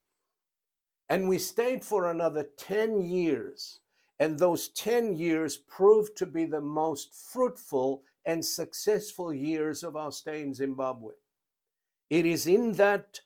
And 1.07 1.27
we 1.27 1.39
stayed 1.39 1.83
for 1.83 2.09
another 2.11 2.47
10 2.57 3.01
years. 3.01 3.79
And 4.19 4.37
those 4.37 4.67
10 4.69 5.15
years 5.15 5.57
proved 5.57 6.17
to 6.17 6.25
be 6.25 6.45
the 6.45 6.61
most 6.61 7.15
fruitful 7.15 8.03
and 8.25 8.43
successful 8.43 9.33
years 9.33 9.81
of 9.83 9.95
our 9.95 10.11
stay 10.11 10.41
in 10.41 10.53
Zimbabwe. 10.53 11.13
It 12.09 12.25
is 12.25 12.47
in 12.47 12.73
that 12.73 13.21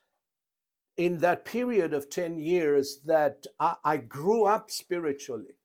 in 0.96 1.18
that 1.18 1.44
period 1.44 1.92
of 1.92 2.08
10 2.08 2.38
years 2.38 3.00
that 3.04 3.46
I, 3.58 3.74
I 3.84 3.96
grew 3.96 4.44
up 4.44 4.70
spiritually. 4.70 5.56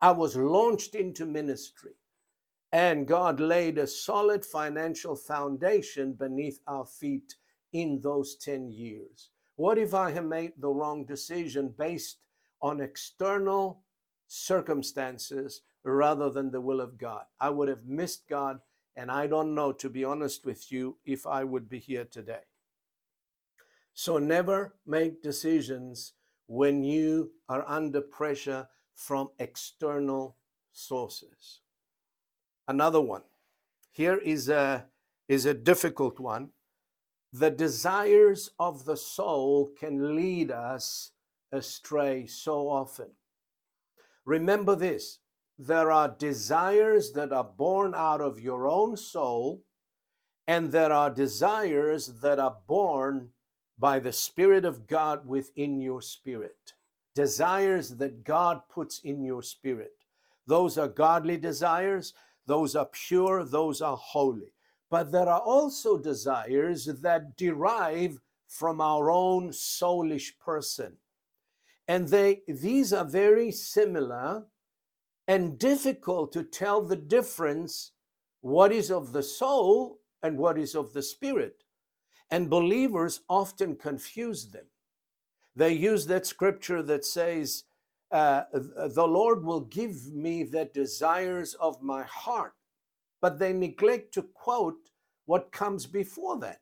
I 0.00 0.12
was 0.12 0.36
launched 0.36 0.94
into 0.94 1.26
ministry, 1.26 1.92
and 2.74 3.06
God 3.06 3.38
laid 3.38 3.78
a 3.78 3.86
solid 3.86 4.44
financial 4.44 5.14
foundation 5.14 6.12
beneath 6.12 6.58
our 6.66 6.84
feet 6.84 7.36
in 7.72 8.00
those 8.02 8.34
10 8.34 8.68
years. 8.68 9.30
What 9.54 9.78
if 9.78 9.94
I 9.94 10.10
had 10.10 10.26
made 10.26 10.54
the 10.58 10.70
wrong 10.70 11.04
decision 11.04 11.72
based 11.78 12.18
on 12.60 12.80
external 12.80 13.84
circumstances 14.26 15.62
rather 15.84 16.28
than 16.30 16.50
the 16.50 16.60
will 16.60 16.80
of 16.80 16.98
God? 16.98 17.22
I 17.38 17.50
would 17.50 17.68
have 17.68 17.84
missed 17.86 18.28
God, 18.28 18.58
and 18.96 19.08
I 19.08 19.28
don't 19.28 19.54
know, 19.54 19.70
to 19.70 19.88
be 19.88 20.04
honest 20.04 20.44
with 20.44 20.72
you, 20.72 20.96
if 21.04 21.28
I 21.28 21.44
would 21.44 21.68
be 21.68 21.78
here 21.78 22.06
today. 22.06 22.42
So 23.92 24.18
never 24.18 24.74
make 24.84 25.22
decisions 25.22 26.14
when 26.48 26.82
you 26.82 27.30
are 27.48 27.64
under 27.68 28.00
pressure 28.00 28.66
from 28.96 29.30
external 29.38 30.38
sources. 30.72 31.60
Another 32.68 33.00
one. 33.00 33.22
Here 33.92 34.18
is 34.18 34.48
a, 34.48 34.86
is 35.28 35.46
a 35.46 35.54
difficult 35.54 36.20
one. 36.20 36.50
The 37.32 37.50
desires 37.50 38.50
of 38.58 38.84
the 38.84 38.96
soul 38.96 39.72
can 39.78 40.16
lead 40.16 40.50
us 40.50 41.12
astray 41.52 42.26
so 42.26 42.68
often. 42.68 43.10
Remember 44.24 44.76
this 44.76 45.20
there 45.58 45.90
are 45.92 46.08
desires 46.18 47.12
that 47.12 47.32
are 47.32 47.44
born 47.44 47.94
out 47.94 48.20
of 48.20 48.40
your 48.40 48.68
own 48.68 48.96
soul, 48.96 49.62
And 50.46 50.72
there 50.72 50.92
are 50.92 51.10
desires 51.10 52.08
that 52.22 52.38
are 52.38 52.58
born 52.66 53.30
by 53.78 53.98
the 53.98 54.12
Spirit 54.12 54.64
of 54.64 54.86
God 54.86 55.26
within 55.26 55.80
your 55.80 56.02
spirit. 56.02 56.74
Desires 57.14 57.96
that 57.98 58.24
God 58.24 58.62
puts 58.68 59.00
in 59.00 59.24
your 59.24 59.42
spirit. 59.42 59.92
Those 60.46 60.78
are 60.78 60.88
godly 60.88 61.38
desires, 61.38 62.14
those 62.46 62.76
are 62.76 62.88
pure, 62.92 63.44
those 63.44 63.80
are 63.80 63.96
holy. 63.96 64.52
But 64.90 65.10
there 65.12 65.28
are 65.28 65.40
also 65.40 65.98
desires 65.98 66.86
that 66.86 67.36
derive 67.36 68.18
from 68.48 68.80
our 68.80 69.10
own 69.10 69.50
soulish 69.50 70.38
person. 70.38 70.98
And 71.88 72.08
they 72.08 72.42
these 72.46 72.92
are 72.92 73.04
very 73.04 73.50
similar 73.50 74.44
and 75.26 75.58
difficult 75.58 76.32
to 76.32 76.42
tell 76.42 76.82
the 76.82 76.96
difference 76.96 77.92
what 78.40 78.72
is 78.72 78.90
of 78.90 79.12
the 79.12 79.22
soul 79.22 80.00
and 80.22 80.38
what 80.38 80.58
is 80.58 80.74
of 80.74 80.92
the 80.92 81.02
spirit. 81.02 81.64
And 82.30 82.50
believers 82.50 83.20
often 83.28 83.76
confuse 83.76 84.50
them. 84.50 84.66
They 85.56 85.72
use 85.72 86.06
that 86.06 86.26
scripture 86.26 86.82
that 86.82 87.04
says, 87.04 87.64
uh, 88.10 88.44
The 88.52 89.06
Lord 89.06 89.44
will 89.44 89.62
give 89.62 90.12
me 90.12 90.44
the 90.44 90.66
desires 90.66 91.54
of 91.54 91.82
my 91.82 92.02
heart, 92.04 92.54
but 93.20 93.38
they 93.38 93.52
neglect 93.52 94.14
to 94.14 94.22
quote 94.22 94.90
what 95.26 95.52
comes 95.52 95.86
before 95.86 96.38
that. 96.40 96.60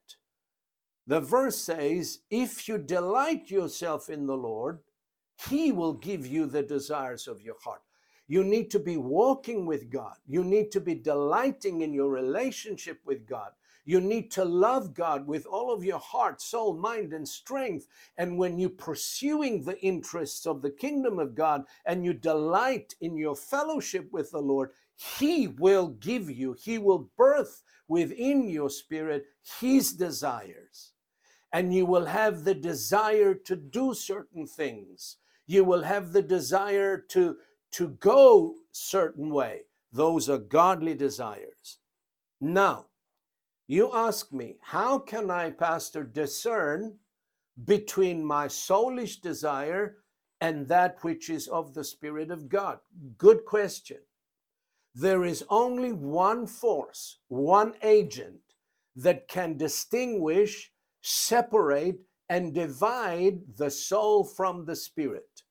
The 1.07 1.21
verse 1.21 1.59
says, 1.59 2.21
If 2.31 2.69
you 2.69 2.79
delight 2.79 3.51
yourself 3.51 4.09
in 4.09 4.27
the 4.27 4.37
Lord, 4.37 4.81
he 5.49 5.73
will 5.73 5.95
give 5.95 6.27
you 6.27 6.47
the 6.47 6.63
desires 6.63 7.27
of 7.27 7.43
your 7.43 7.57
heart. 7.65 7.83
You 8.29 8.45
need 8.45 8.71
to 8.71 8.79
be 8.79 8.97
walking 8.97 9.67
with 9.67 9.91
God. 9.91 10.17
You 10.27 10.45
need 10.45 10.71
to 10.73 10.81
be 10.81 10.95
delighting 10.95 11.83
in 11.83 11.93
your 11.93 12.09
relationship 12.09 13.01
with 13.05 13.27
God. 13.27 13.51
You 13.85 14.01
need 14.01 14.31
to 14.33 14.45
love 14.45 14.95
God 14.95 15.27
with 15.27 15.45
all 15.45 15.73
of 15.73 15.85
your 15.85 15.99
heart, 15.99 16.41
soul, 16.41 16.75
mind, 16.75 17.13
and 17.13 17.29
strength. 17.29 17.89
And 18.17 18.39
when 18.39 18.59
you're 18.59 18.71
pursuing 18.71 19.63
the 19.63 19.81
interests 19.81 20.47
of 20.47 20.63
the 20.63 20.71
kingdom 20.71 21.19
of 21.19 21.35
God 21.35 21.65
and 21.85 22.05
you 22.05 22.13
delight 22.13 22.95
in 23.01 23.17
your 23.17 23.35
fellowship 23.35 24.09
with 24.13 24.31
the 24.31 24.41
Lord, 24.41 24.71
He 24.97 25.49
will 25.49 25.89
give 25.89 26.31
you, 26.31 26.53
He 26.53 26.79
will 26.79 27.11
birth 27.17 27.63
within 27.89 28.49
your 28.49 28.71
spirit 28.71 29.27
His 29.61 29.93
desires. 29.93 30.93
And 31.53 31.75
you 31.75 31.85
will 31.85 32.07
have 32.07 32.45
the 32.45 32.55
desire 32.55 33.35
to 33.35 33.57
do 33.57 33.95
certain 33.95 34.47
things. 34.47 35.17
You 35.47 35.65
will 35.65 35.83
have 35.83 36.13
the 36.13 36.23
desire 36.23 36.99
to, 37.09 37.37
to 37.73 37.89
go 37.89 38.55
certain 38.71 39.29
way. 39.31 39.63
Those 39.93 40.31
are 40.31 40.39
godly 40.39 40.95
desires. 40.95 41.79
Now, 42.41 42.87
you 43.73 43.91
ask 43.95 44.33
me, 44.33 44.57
how 44.61 44.99
can 44.99 45.31
I, 45.31 45.51
Pastor, 45.51 46.05
discern 46.05 46.99
between 47.65 48.25
my 48.25 48.47
soulish 48.47 49.21
desire 49.21 49.97
and 50.41 50.69
that 50.69 50.99
which 51.03 51.31
is 51.31 51.49
of 51.49 51.75
the 51.75 51.85
Spirit 51.85 52.31
of 52.31 52.49
God? 52.49 52.79
Good 53.17 53.45
question. 53.45 53.99
There 54.95 55.25
is 55.25 55.45
only 55.49 55.93
one 55.93 56.47
force, 56.47 57.19
one 57.29 57.75
agent 57.83 58.41
that 58.95 59.27
can 59.29 59.57
distinguish, 59.57 60.71
separate, 61.01 61.99
and 62.29 62.55
divide 62.55 63.41
the 63.57 63.71
soul 63.71 64.25
from 64.25 64.67
the 64.67 64.77
spirit. 64.77 65.43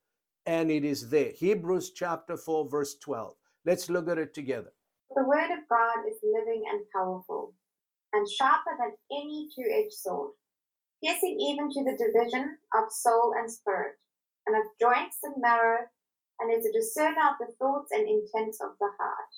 And 0.45 0.69
it 0.69 0.86
is 0.86 1.10
there. 1.10 1.31
Hebrews 1.36 1.91
chapter 1.95 2.38
4, 2.38 2.69
verse 2.69 2.95
12. 3.03 3.34
Let's 3.65 3.89
look 3.89 4.10
at 4.10 4.17
it 4.19 4.34
together. 4.34 4.73
The 5.15 5.23
word 5.23 5.51
of 5.51 5.67
God 5.69 6.07
is 6.10 6.17
living 6.23 6.63
and 6.71 6.81
powerful, 6.95 7.53
and 8.13 8.28
sharper 8.30 8.71
than 8.80 8.91
any 9.12 9.50
two 9.56 9.65
edged 9.71 9.93
sword, 9.93 10.32
piercing 11.04 11.38
even 11.39 11.69
to 11.71 11.84
the 11.84 11.97
division 11.97 12.58
of 12.76 12.91
soul 12.91 13.34
and 13.38 13.52
spirit, 13.52 13.93
and 14.47 14.56
of 14.56 14.63
joints 14.80 15.17
and 15.24 15.36
marrow, 15.39 15.86
and 16.39 16.52
is 16.52 16.65
a 16.65 16.74
discerner 16.74 17.30
of 17.30 17.36
the 17.39 17.54
thoughts 17.60 17.91
and 17.91 18.08
intents 18.08 18.60
of 18.62 18.71
the 18.80 18.89
heart. 19.00 19.32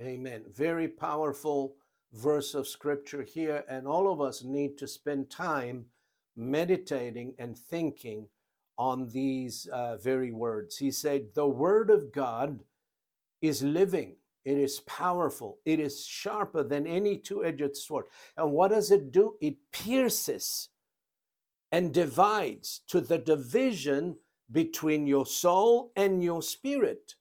Amen. 0.00 0.44
Very 0.54 0.88
powerful 0.88 1.74
verse 2.12 2.54
of 2.54 2.68
scripture 2.68 3.22
here, 3.22 3.64
and 3.68 3.86
all 3.86 4.12
of 4.12 4.20
us 4.20 4.44
need 4.44 4.78
to 4.78 4.86
spend 4.86 5.30
time 5.30 5.86
meditating 6.36 7.34
and 7.38 7.56
thinking 7.56 8.28
on 8.78 9.08
these 9.08 9.66
uh, 9.72 9.96
very 9.96 10.32
words. 10.32 10.76
He 10.76 10.90
said, 10.90 11.28
The 11.34 11.46
word 11.46 11.90
of 11.90 12.12
God 12.12 12.60
is 13.40 13.62
living, 13.62 14.16
it 14.46 14.58
is 14.58 14.78
powerful, 14.86 15.58
it 15.64 15.80
is 15.80 16.06
sharper 16.06 16.62
than 16.62 16.86
any 16.86 17.18
two 17.18 17.44
edged 17.44 17.76
sword. 17.76 18.04
And 18.36 18.52
what 18.52 18.70
does 18.70 18.92
it 18.92 19.10
do? 19.10 19.34
It 19.40 19.56
pierces 19.72 20.68
and 21.72 21.92
divides 21.92 22.82
to 22.86 23.00
the 23.00 23.18
division 23.18 24.16
between 24.52 25.08
your 25.08 25.26
soul 25.26 25.90
and 25.96 26.22
your 26.22 26.42
spirit. 26.42 27.16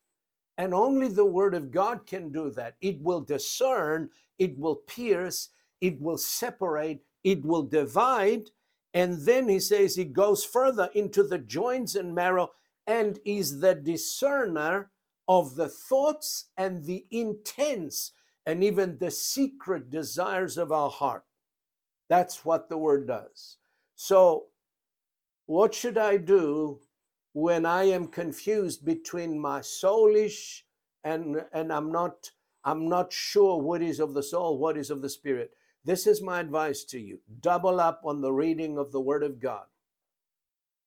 And 0.59 0.71
only 0.71 1.07
the 1.07 1.25
word 1.25 1.55
of 1.55 1.71
God 1.71 2.05
can 2.05 2.31
do 2.31 2.51
that. 2.51 2.75
It 2.79 3.01
will 3.01 3.21
discern, 3.21 4.11
it 4.37 4.55
will 4.59 4.75
pierce, 4.75 5.49
it 5.81 5.99
will 5.99 6.19
separate, 6.19 7.01
it 7.23 7.43
will 7.43 7.63
divide. 7.63 8.51
And 8.93 9.25
then 9.25 9.49
he 9.49 9.59
says 9.59 9.95
he 9.95 10.05
goes 10.05 10.45
further 10.45 10.91
into 10.93 11.23
the 11.23 11.39
joints 11.39 11.95
and 11.95 12.13
marrow 12.13 12.51
and 12.85 13.19
is 13.25 13.61
the 13.61 13.73
discerner 13.73 14.91
of 15.27 15.55
the 15.55 15.69
thoughts 15.69 16.45
and 16.57 16.83
the 16.85 17.05
intents 17.11 18.11
and 18.45 18.63
even 18.63 18.97
the 18.99 19.11
secret 19.11 19.89
desires 19.89 20.57
of 20.57 20.71
our 20.71 20.89
heart. 20.89 21.23
That's 22.09 22.45
what 22.45 22.69
the 22.69 22.77
word 22.77 23.07
does. 23.07 23.57
So, 23.95 24.45
what 25.47 25.73
should 25.73 25.97
I 25.97 26.17
do 26.17 26.79
when 27.33 27.65
I 27.65 27.83
am 27.85 28.07
confused 28.07 28.85
between 28.85 29.39
my 29.39 29.59
soulish 29.59 30.61
and 31.03 31.43
and 31.53 31.71
I'm 31.71 31.91
not 31.91 32.31
I'm 32.63 32.89
not 32.89 33.13
sure 33.13 33.61
what 33.61 33.81
is 33.81 33.99
of 33.99 34.13
the 34.13 34.23
soul, 34.23 34.57
what 34.57 34.77
is 34.77 34.89
of 34.89 35.01
the 35.01 35.09
spirit. 35.09 35.51
This 35.83 36.07
is 36.07 36.21
my 36.21 36.39
advice 36.39 36.83
to 36.85 36.99
you. 36.99 37.19
Double 37.41 37.79
up 37.79 38.01
on 38.03 38.21
the 38.21 38.33
reading 38.33 38.77
of 38.79 38.91
the 38.91 39.01
word 39.01 39.21
of 39.21 39.39
God. 39.39 39.65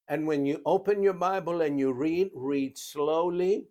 And 0.09 0.27
when 0.27 0.44
you 0.44 0.61
open 0.66 1.03
your 1.03 1.12
Bible 1.12 1.61
and 1.61 1.79
you 1.79 1.92
read, 1.92 2.31
read 2.35 2.77
slowly, 2.77 3.66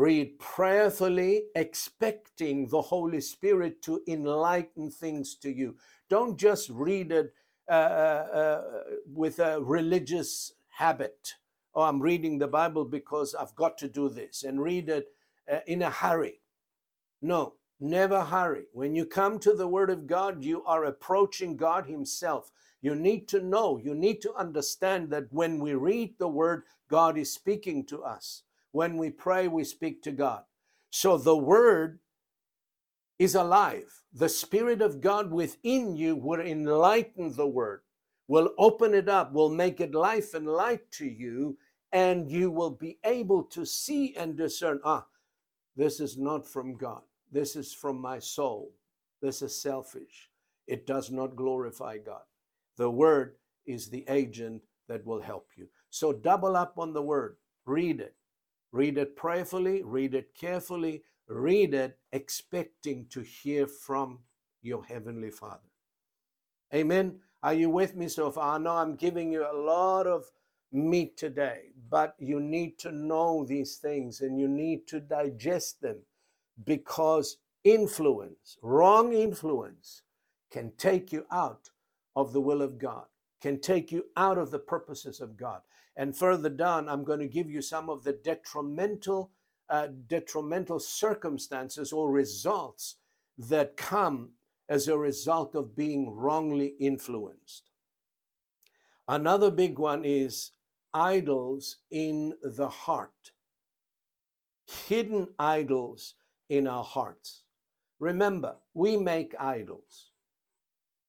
read 0.00 0.38
prayerfully, 0.38 1.44
expecting 1.54 2.66
the 2.68 2.80
Holy 2.80 3.20
Spirit 3.20 3.82
to 3.82 4.00
enlighten 4.08 4.90
things 4.90 5.34
to 5.36 5.50
you. 5.50 5.76
Don't 6.08 6.38
just 6.38 6.70
read 6.70 7.12
it 7.12 7.34
uh, 7.68 7.72
uh, 7.72 8.30
uh 8.34 8.62
with 9.06 9.38
a 9.38 9.60
religious 9.60 10.54
habit. 10.70 11.34
Oh, 11.74 11.82
I'm 11.82 12.00
reading 12.00 12.38
the 12.38 12.48
Bible 12.48 12.86
because 12.86 13.34
I've 13.34 13.54
got 13.54 13.76
to 13.78 13.88
do 13.88 14.08
this, 14.08 14.42
and 14.42 14.62
read 14.62 14.88
it 14.88 15.08
uh, 15.52 15.60
in 15.66 15.82
a 15.82 15.90
hurry. 15.90 16.40
No, 17.20 17.54
never 17.78 18.24
hurry. 18.24 18.64
When 18.72 18.94
you 18.94 19.04
come 19.04 19.38
to 19.40 19.52
the 19.52 19.68
Word 19.68 19.90
of 19.90 20.06
God, 20.06 20.42
you 20.42 20.64
are 20.64 20.84
approaching 20.84 21.56
God 21.56 21.86
Himself. 21.86 22.50
You 22.80 22.94
need 22.94 23.28
to 23.28 23.40
know, 23.40 23.76
you 23.76 23.94
need 23.94 24.22
to 24.22 24.34
understand 24.34 25.10
that 25.10 25.30
when 25.30 25.60
we 25.60 25.74
read 25.74 26.14
the 26.18 26.28
Word, 26.28 26.62
God 26.88 27.18
is 27.18 27.34
speaking 27.34 27.84
to 27.86 28.02
us. 28.02 28.44
When 28.72 28.96
we 28.96 29.10
pray, 29.10 29.48
we 29.48 29.64
speak 29.64 30.02
to 30.02 30.12
God. 30.12 30.42
So 30.90 31.18
the 31.18 31.36
Word 31.36 32.00
is 33.18 33.34
alive. 33.34 34.02
The 34.12 34.28
Spirit 34.28 34.82
of 34.82 35.00
God 35.00 35.30
within 35.30 35.96
you 35.96 36.16
will 36.16 36.40
enlighten 36.40 37.36
the 37.36 37.46
Word, 37.46 37.82
will 38.28 38.50
open 38.58 38.94
it 38.94 39.08
up, 39.08 39.32
will 39.32 39.50
make 39.50 39.80
it 39.80 39.94
life 39.94 40.34
and 40.34 40.46
light 40.46 40.90
to 40.92 41.06
you, 41.06 41.58
and 41.92 42.30
you 42.30 42.50
will 42.50 42.70
be 42.70 42.98
able 43.04 43.42
to 43.44 43.64
see 43.66 44.14
and 44.16 44.36
discern 44.36 44.80
ah, 44.84 45.06
this 45.76 46.00
is 46.00 46.18
not 46.18 46.46
from 46.46 46.76
God. 46.76 47.02
This 47.32 47.56
is 47.56 47.72
from 47.72 48.00
my 48.00 48.18
soul. 48.18 48.72
This 49.22 49.42
is 49.42 49.60
selfish. 49.60 50.30
It 50.66 50.86
does 50.86 51.10
not 51.10 51.36
glorify 51.36 51.98
God. 51.98 52.22
The 52.76 52.90
word 52.90 53.36
is 53.66 53.88
the 53.88 54.04
agent 54.08 54.62
that 54.88 55.06
will 55.06 55.20
help 55.20 55.48
you. 55.56 55.68
So 55.90 56.12
double 56.12 56.56
up 56.56 56.74
on 56.78 56.92
the 56.92 57.02
word. 57.02 57.36
Read 57.66 58.00
it. 58.00 58.14
Read 58.72 58.98
it 58.98 59.16
prayerfully, 59.16 59.82
read 59.82 60.14
it 60.14 60.34
carefully, 60.34 61.02
read 61.28 61.74
it 61.74 61.98
expecting 62.12 63.06
to 63.10 63.20
hear 63.20 63.66
from 63.66 64.20
your 64.62 64.84
heavenly 64.84 65.30
Father. 65.30 65.68
Amen. 66.74 67.20
Are 67.42 67.54
you 67.54 67.70
with 67.70 67.96
me 67.96 68.08
so 68.08 68.30
far? 68.30 68.56
I 68.56 68.58
know 68.58 68.76
I'm 68.76 68.96
giving 68.96 69.32
you 69.32 69.44
a 69.44 69.56
lot 69.56 70.06
of 70.06 70.24
meat 70.72 71.16
today, 71.16 71.72
but 71.88 72.14
you 72.18 72.38
need 72.40 72.78
to 72.80 72.92
know 72.92 73.44
these 73.44 73.76
things 73.76 74.20
and 74.20 74.38
you 74.38 74.46
need 74.46 74.86
to 74.88 75.00
digest 75.00 75.80
them 75.80 75.98
because 76.64 77.38
influence, 77.64 78.58
wrong 78.62 79.12
influence, 79.12 80.02
can 80.50 80.72
take 80.78 81.12
you 81.12 81.24
out 81.32 81.70
of 82.14 82.32
the 82.32 82.40
will 82.40 82.62
of 82.62 82.78
God, 82.78 83.06
can 83.40 83.60
take 83.60 83.90
you 83.90 84.04
out 84.16 84.38
of 84.38 84.50
the 84.50 84.58
purposes 84.58 85.20
of 85.20 85.36
God. 85.36 85.60
And 85.96 86.16
further 86.16 86.48
down, 86.48 86.88
I'm 86.88 87.04
going 87.04 87.20
to 87.20 87.28
give 87.28 87.50
you 87.50 87.62
some 87.62 87.90
of 87.90 88.04
the 88.04 88.12
detrimental, 88.12 89.32
uh, 89.68 89.88
detrimental 90.06 90.80
circumstances 90.80 91.92
or 91.92 92.10
results 92.10 92.96
that 93.38 93.76
come 93.76 94.30
as 94.68 94.86
a 94.86 94.96
result 94.96 95.54
of 95.54 95.74
being 95.76 96.14
wrongly 96.14 96.74
influenced. 96.78 97.70
Another 99.08 99.50
big 99.50 99.78
one 99.78 100.04
is 100.04 100.52
idols 100.94 101.78
in 101.90 102.34
the 102.44 102.68
heart, 102.68 103.32
hidden 104.86 105.26
idols 105.38 106.14
in 106.48 106.68
our 106.68 106.84
hearts. 106.84 107.42
Remember, 107.98 108.56
we 108.72 108.96
make 108.96 109.34
idols, 109.38 110.10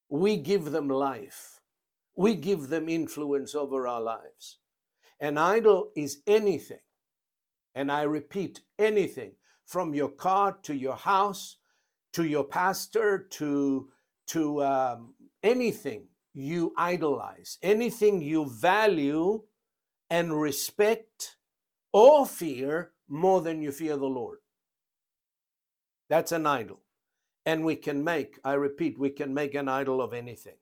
we 0.09 0.37
give 0.37 0.71
them 0.71 0.89
life, 0.89 1.61
we 2.15 2.33
give 2.33 2.69
them 2.69 2.89
influence 2.89 3.53
over 3.53 3.87
our 3.87 4.01
lives. 4.01 4.57
An 5.21 5.37
idol 5.37 5.91
is 5.95 6.21
anything, 6.27 6.81
and 7.73 7.89
I 7.89 8.01
repeat, 8.01 8.61
anything 8.77 9.33
from 9.65 9.93
your 9.93 10.09
car 10.09 10.57
to 10.63 10.75
your 10.75 10.97
house 10.97 11.57
to 12.13 12.25
your 12.25 12.43
pastor 12.43 13.27
to 13.31 13.89
to 14.27 14.63
um, 14.63 15.13
anything 15.43 16.07
you 16.33 16.73
idolize, 16.77 17.57
anything 17.61 18.21
you 18.21 18.49
value 18.49 19.41
and 20.09 20.39
respect 20.39 21.35
or 21.91 22.25
fear 22.25 22.91
more 23.09 23.41
than 23.41 23.61
you 23.61 23.71
fear 23.71 23.97
the 23.97 24.05
Lord. 24.05 24.37
That's 26.09 26.31
an 26.31 26.45
idol. 26.45 26.79
And 27.45 27.65
we 27.65 27.75
can 27.75 28.03
make, 28.03 28.39
I 28.45 28.53
repeat, 28.53 28.97
we 28.97 29.09
can 29.09 29.33
make 29.33 29.55
an 29.55 29.67
idol 29.67 30.01
of 30.01 30.13
anything. 30.13 30.55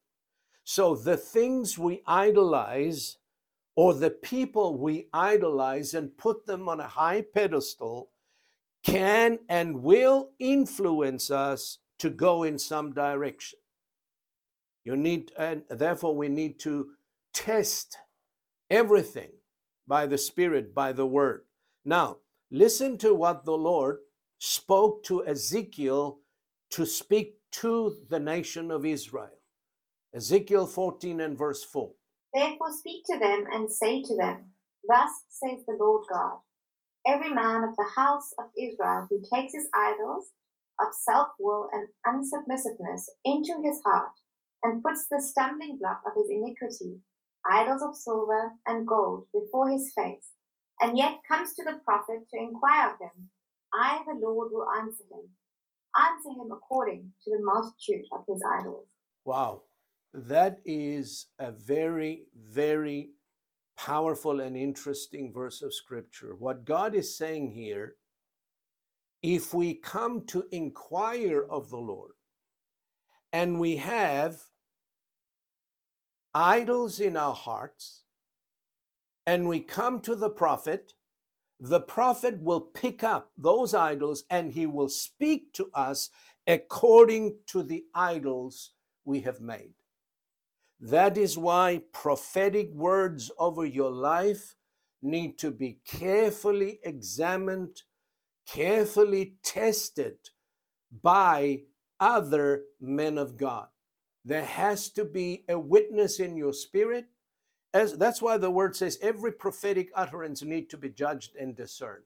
So 0.63 0.95
the 0.95 1.17
things 1.17 1.78
we 1.78 2.02
idolize 2.08 3.17
or 3.79 3.93
the 3.93 4.09
people 4.09 4.77
we 4.77 5.07
idolize 5.13 5.93
and 5.93 6.17
put 6.17 6.45
them 6.45 6.67
on 6.67 6.81
a 6.81 6.87
high 6.87 7.21
pedestal 7.21 8.09
can 8.83 9.39
and 9.47 9.81
will 9.81 10.31
influence 10.37 11.31
us 11.31 11.77
to 11.97 12.09
go 12.09 12.43
in 12.43 12.59
some 12.59 12.91
direction. 12.91 13.57
You 14.83 14.97
need, 14.97 15.31
and 15.39 15.63
therefore, 15.69 16.13
we 16.13 16.27
need 16.27 16.59
to 16.59 16.87
test 17.33 17.97
everything 18.69 19.31
by 19.87 20.07
the 20.07 20.17
Spirit, 20.17 20.75
by 20.75 20.91
the 20.91 21.05
Word. 21.05 21.43
Now, 21.85 22.17
listen 22.51 22.97
to 22.97 23.13
what 23.13 23.45
the 23.45 23.57
Lord 23.57 23.99
spoke 24.39 25.05
to 25.05 25.25
Ezekiel 25.25 26.19
to 26.71 26.85
speak 26.85 27.35
to 27.53 27.95
the 28.09 28.19
nation 28.19 28.71
of 28.71 28.85
Israel. 28.85 29.39
Ezekiel 30.13 30.67
14 30.67 31.21
and 31.21 31.37
verse 31.37 31.63
4. 31.63 31.91
Therefore 32.33 32.71
speak 32.71 33.05
to 33.05 33.17
them 33.17 33.45
and 33.51 33.71
say 33.71 34.01
to 34.03 34.15
them, 34.15 34.51
Thus 34.87 35.09
says 35.29 35.65
the 35.67 35.77
Lord 35.79 36.05
God 36.11 36.39
Every 37.07 37.33
man 37.33 37.63
of 37.63 37.75
the 37.75 37.89
house 37.95 38.33
of 38.37 38.45
Israel 38.57 39.07
who 39.09 39.21
takes 39.33 39.53
his 39.53 39.69
idols 39.73 40.31
of 40.79 40.93
self 40.93 41.29
will 41.39 41.69
and 41.71 41.87
unsubmissiveness 42.05 43.09
into 43.23 43.61
his 43.63 43.81
heart 43.83 44.11
and 44.63 44.83
puts 44.83 45.07
the 45.07 45.21
stumbling 45.21 45.77
block 45.77 46.01
of 46.05 46.13
his 46.15 46.29
iniquity, 46.29 46.99
idols 47.49 47.81
of 47.81 47.95
silver 47.95 48.51
and 48.67 48.85
gold, 48.85 49.27
before 49.33 49.69
his 49.69 49.91
face, 49.95 50.31
and 50.81 50.97
yet 50.97 51.19
comes 51.27 51.53
to 51.55 51.63
the 51.63 51.79
prophet 51.85 52.27
to 52.29 52.39
inquire 52.39 52.91
of 52.93 52.99
him, 52.99 53.29
I, 53.73 54.03
the 54.05 54.19
Lord, 54.19 54.51
will 54.51 54.67
answer 54.69 55.03
him. 55.11 55.29
Answer 55.97 56.29
him 56.29 56.51
according 56.51 57.13
to 57.23 57.31
the 57.31 57.43
multitude 57.43 58.05
of 58.11 58.25
his 58.27 58.43
idols. 58.59 58.87
Wow. 59.25 59.63
That 60.13 60.60
is 60.65 61.28
a 61.38 61.52
very, 61.52 62.24
very 62.36 63.12
powerful 63.78 64.39
and 64.41 64.58
interesting 64.58 65.32
verse 65.32 65.62
of 65.62 65.74
scripture. 65.74 66.36
What 66.36 66.65
God 66.65 66.95
is 66.95 67.15
saying 67.17 67.52
here 67.52 67.95
if 69.22 69.54
we 69.54 69.74
come 69.74 70.26
to 70.28 70.45
inquire 70.52 71.45
of 71.50 71.69
the 71.69 71.78
Lord 71.78 72.13
and 73.34 73.60
we 73.60 73.78
have 73.78 74.38
idols 76.34 77.00
in 77.00 77.17
our 77.17 77.34
hearts 77.34 78.04
and 79.28 79.48
we 79.48 79.60
come 79.60 80.00
to 80.02 80.15
the 80.15 80.30
prophet, 80.30 80.93
the 81.60 81.82
prophet 81.82 82.41
will 82.41 82.62
pick 82.62 83.04
up 83.04 83.32
those 83.38 83.74
idols 83.74 84.24
and 84.30 84.54
he 84.54 84.65
will 84.65 84.89
speak 84.89 85.54
to 85.54 85.69
us 85.74 86.10
according 86.48 87.38
to 87.48 87.62
the 87.62 87.84
idols 87.93 88.72
we 89.06 89.19
have 89.22 89.41
made. 89.41 89.74
That 90.79 91.17
is 91.17 91.37
why 91.37 91.81
prophetic 91.91 92.71
words 92.73 93.31
over 93.37 93.65
your 93.65 93.91
life 93.91 94.55
need 95.01 95.37
to 95.39 95.51
be 95.51 95.79
carefully 95.85 96.79
examined, 96.83 97.83
carefully 98.47 99.35
tested 99.43 100.17
by 101.03 101.63
other 101.99 102.63
men 102.79 103.17
of 103.17 103.37
God. 103.37 103.67
There 104.23 104.45
has 104.45 104.89
to 104.91 105.05
be 105.05 105.43
a 105.49 105.59
witness 105.59 106.19
in 106.19 106.37
your 106.37 106.53
spirit. 106.53 107.07
As 107.73 107.97
that's 107.97 108.21
why 108.21 108.37
the 108.37 108.51
word 108.51 108.75
says 108.75 108.97
every 109.01 109.31
prophetic 109.31 109.89
utterance 109.95 110.43
need 110.43 110.69
to 110.71 110.77
be 110.77 110.89
judged 110.89 111.35
and 111.35 111.55
discerned. 111.55 112.03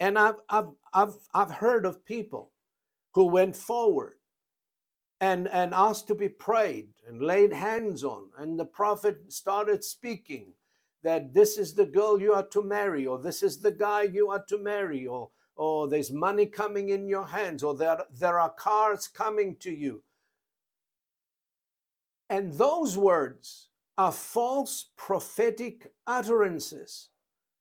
And 0.00 0.18
I've 0.18 0.36
I've 0.48 0.70
I've 0.92 1.14
I've 1.34 1.50
heard 1.50 1.86
of 1.86 2.04
people 2.04 2.52
who 3.14 3.26
went 3.26 3.56
forward 3.56 4.15
and, 5.20 5.48
and 5.48 5.72
asked 5.74 6.08
to 6.08 6.14
be 6.14 6.28
prayed 6.28 6.88
and 7.08 7.22
laid 7.22 7.52
hands 7.52 8.04
on. 8.04 8.28
And 8.38 8.58
the 8.58 8.64
prophet 8.64 9.32
started 9.32 9.82
speaking 9.84 10.52
that 11.02 11.32
this 11.32 11.56
is 11.56 11.74
the 11.74 11.86
girl 11.86 12.20
you 12.20 12.32
are 12.32 12.46
to 12.48 12.62
marry, 12.62 13.06
or 13.06 13.18
this 13.18 13.42
is 13.42 13.58
the 13.58 13.70
guy 13.70 14.02
you 14.02 14.30
are 14.30 14.44
to 14.48 14.58
marry, 14.58 15.06
or, 15.06 15.30
or 15.54 15.88
there's 15.88 16.10
money 16.10 16.46
coming 16.46 16.88
in 16.88 17.08
your 17.08 17.26
hands, 17.26 17.62
or 17.62 17.74
there, 17.74 17.98
there 18.18 18.38
are 18.38 18.50
cars 18.50 19.06
coming 19.06 19.56
to 19.60 19.70
you. 19.70 20.02
And 22.28 22.52
those 22.54 22.98
words 22.98 23.68
are 23.96 24.12
false 24.12 24.90
prophetic 24.96 25.92
utterances. 26.06 27.08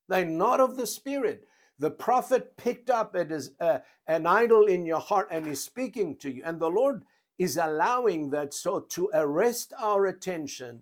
They're 0.09 0.25
not 0.25 0.59
of 0.59 0.75
the 0.75 0.87
Spirit. 0.87 1.47
The 1.79 1.91
prophet 1.91 2.57
picked 2.57 2.89
up 2.89 3.15
it 3.15 3.31
as 3.31 3.51
uh, 3.59 3.79
an 4.07 4.25
idol 4.25 4.65
in 4.65 4.85
your 4.85 4.99
heart 4.99 5.27
and 5.31 5.45
he's 5.45 5.61
speaking 5.61 6.15
to 6.17 6.31
you. 6.31 6.41
And 6.45 6.59
the 6.59 6.69
Lord 6.69 7.03
is 7.37 7.57
allowing 7.57 8.29
that 8.29 8.53
so 8.53 8.79
to 8.79 9.09
arrest 9.13 9.73
our 9.79 10.05
attention 10.07 10.81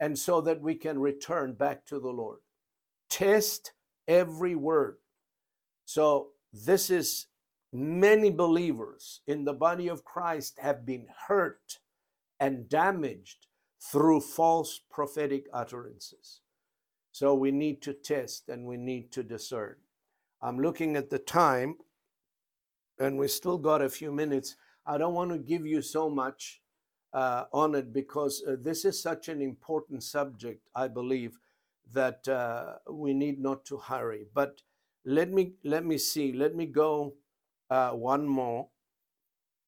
and 0.00 0.18
so 0.18 0.40
that 0.40 0.60
we 0.60 0.74
can 0.74 0.98
return 0.98 1.52
back 1.52 1.84
to 1.86 2.00
the 2.00 2.10
Lord. 2.10 2.38
Test 3.08 3.72
every 4.08 4.54
word. 4.54 4.96
So, 5.84 6.28
this 6.52 6.90
is 6.90 7.26
many 7.72 8.30
believers 8.30 9.20
in 9.26 9.44
the 9.44 9.52
body 9.52 9.88
of 9.88 10.04
Christ 10.04 10.58
have 10.58 10.84
been 10.84 11.06
hurt 11.28 11.78
and 12.40 12.68
damaged 12.68 13.46
through 13.80 14.20
false 14.20 14.80
prophetic 14.90 15.46
utterances. 15.52 16.40
So, 17.12 17.34
we 17.34 17.50
need 17.50 17.82
to 17.82 17.92
test 17.92 18.48
and 18.48 18.66
we 18.66 18.76
need 18.76 19.12
to 19.12 19.22
discern. 19.22 19.76
I'm 20.40 20.58
looking 20.58 20.96
at 20.96 21.10
the 21.10 21.20
time, 21.20 21.76
and 22.98 23.16
we 23.18 23.28
still 23.28 23.58
got 23.58 23.82
a 23.82 23.88
few 23.88 24.10
minutes. 24.10 24.56
I 24.86 24.98
don't 24.98 25.14
want 25.14 25.30
to 25.30 25.38
give 25.38 25.66
you 25.66 25.82
so 25.82 26.10
much 26.10 26.60
uh, 27.12 27.44
on 27.52 27.74
it 27.74 27.92
because 27.92 28.42
uh, 28.46 28.56
this 28.60 28.84
is 28.84 29.02
such 29.02 29.28
an 29.28 29.40
important 29.40 30.02
subject, 30.02 30.68
I 30.74 30.88
believe, 30.88 31.38
that 31.92 32.26
uh, 32.28 32.74
we 32.90 33.14
need 33.14 33.38
not 33.40 33.64
to 33.66 33.76
hurry. 33.76 34.26
But 34.34 34.62
let 35.04 35.30
me 35.30 35.54
let 35.64 35.84
me 35.84 35.98
see. 35.98 36.32
Let 36.32 36.54
me 36.54 36.66
go 36.66 37.14
uh, 37.70 37.90
one 37.90 38.26
more. 38.26 38.68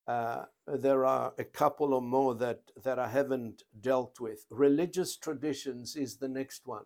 Uh, 0.06 0.44
there 0.66 1.04
are 1.06 1.32
a 1.38 1.44
couple 1.44 1.94
or 1.94 2.02
more 2.02 2.34
that 2.34 2.60
that 2.82 2.98
I 2.98 3.08
haven't 3.08 3.62
dealt 3.80 4.20
with. 4.20 4.46
Religious 4.50 5.16
traditions 5.16 5.96
is 5.96 6.16
the 6.16 6.28
next 6.28 6.66
one. 6.66 6.84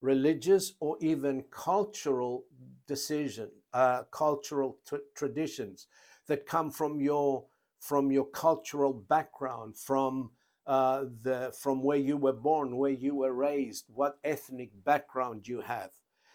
Religious 0.00 0.74
or 0.80 0.96
even 1.00 1.44
cultural 1.50 2.44
decision, 2.88 3.50
uh, 3.72 4.02
cultural 4.10 4.78
t- 4.88 4.96
traditions 5.14 5.86
that 6.28 6.46
come 6.46 6.70
from 6.70 7.00
your 7.00 7.44
from 7.80 8.12
your 8.12 8.26
cultural 8.26 8.92
background, 8.92 9.76
from 9.76 10.30
uh, 10.66 11.04
the 11.22 11.52
from 11.58 11.82
where 11.82 11.98
you 11.98 12.16
were 12.16 12.32
born, 12.32 12.76
where 12.76 12.92
you 12.92 13.14
were 13.16 13.34
raised, 13.34 13.86
what 13.88 14.18
ethnic 14.24 14.70
background 14.84 15.48
you 15.48 15.60
have. 15.60 15.90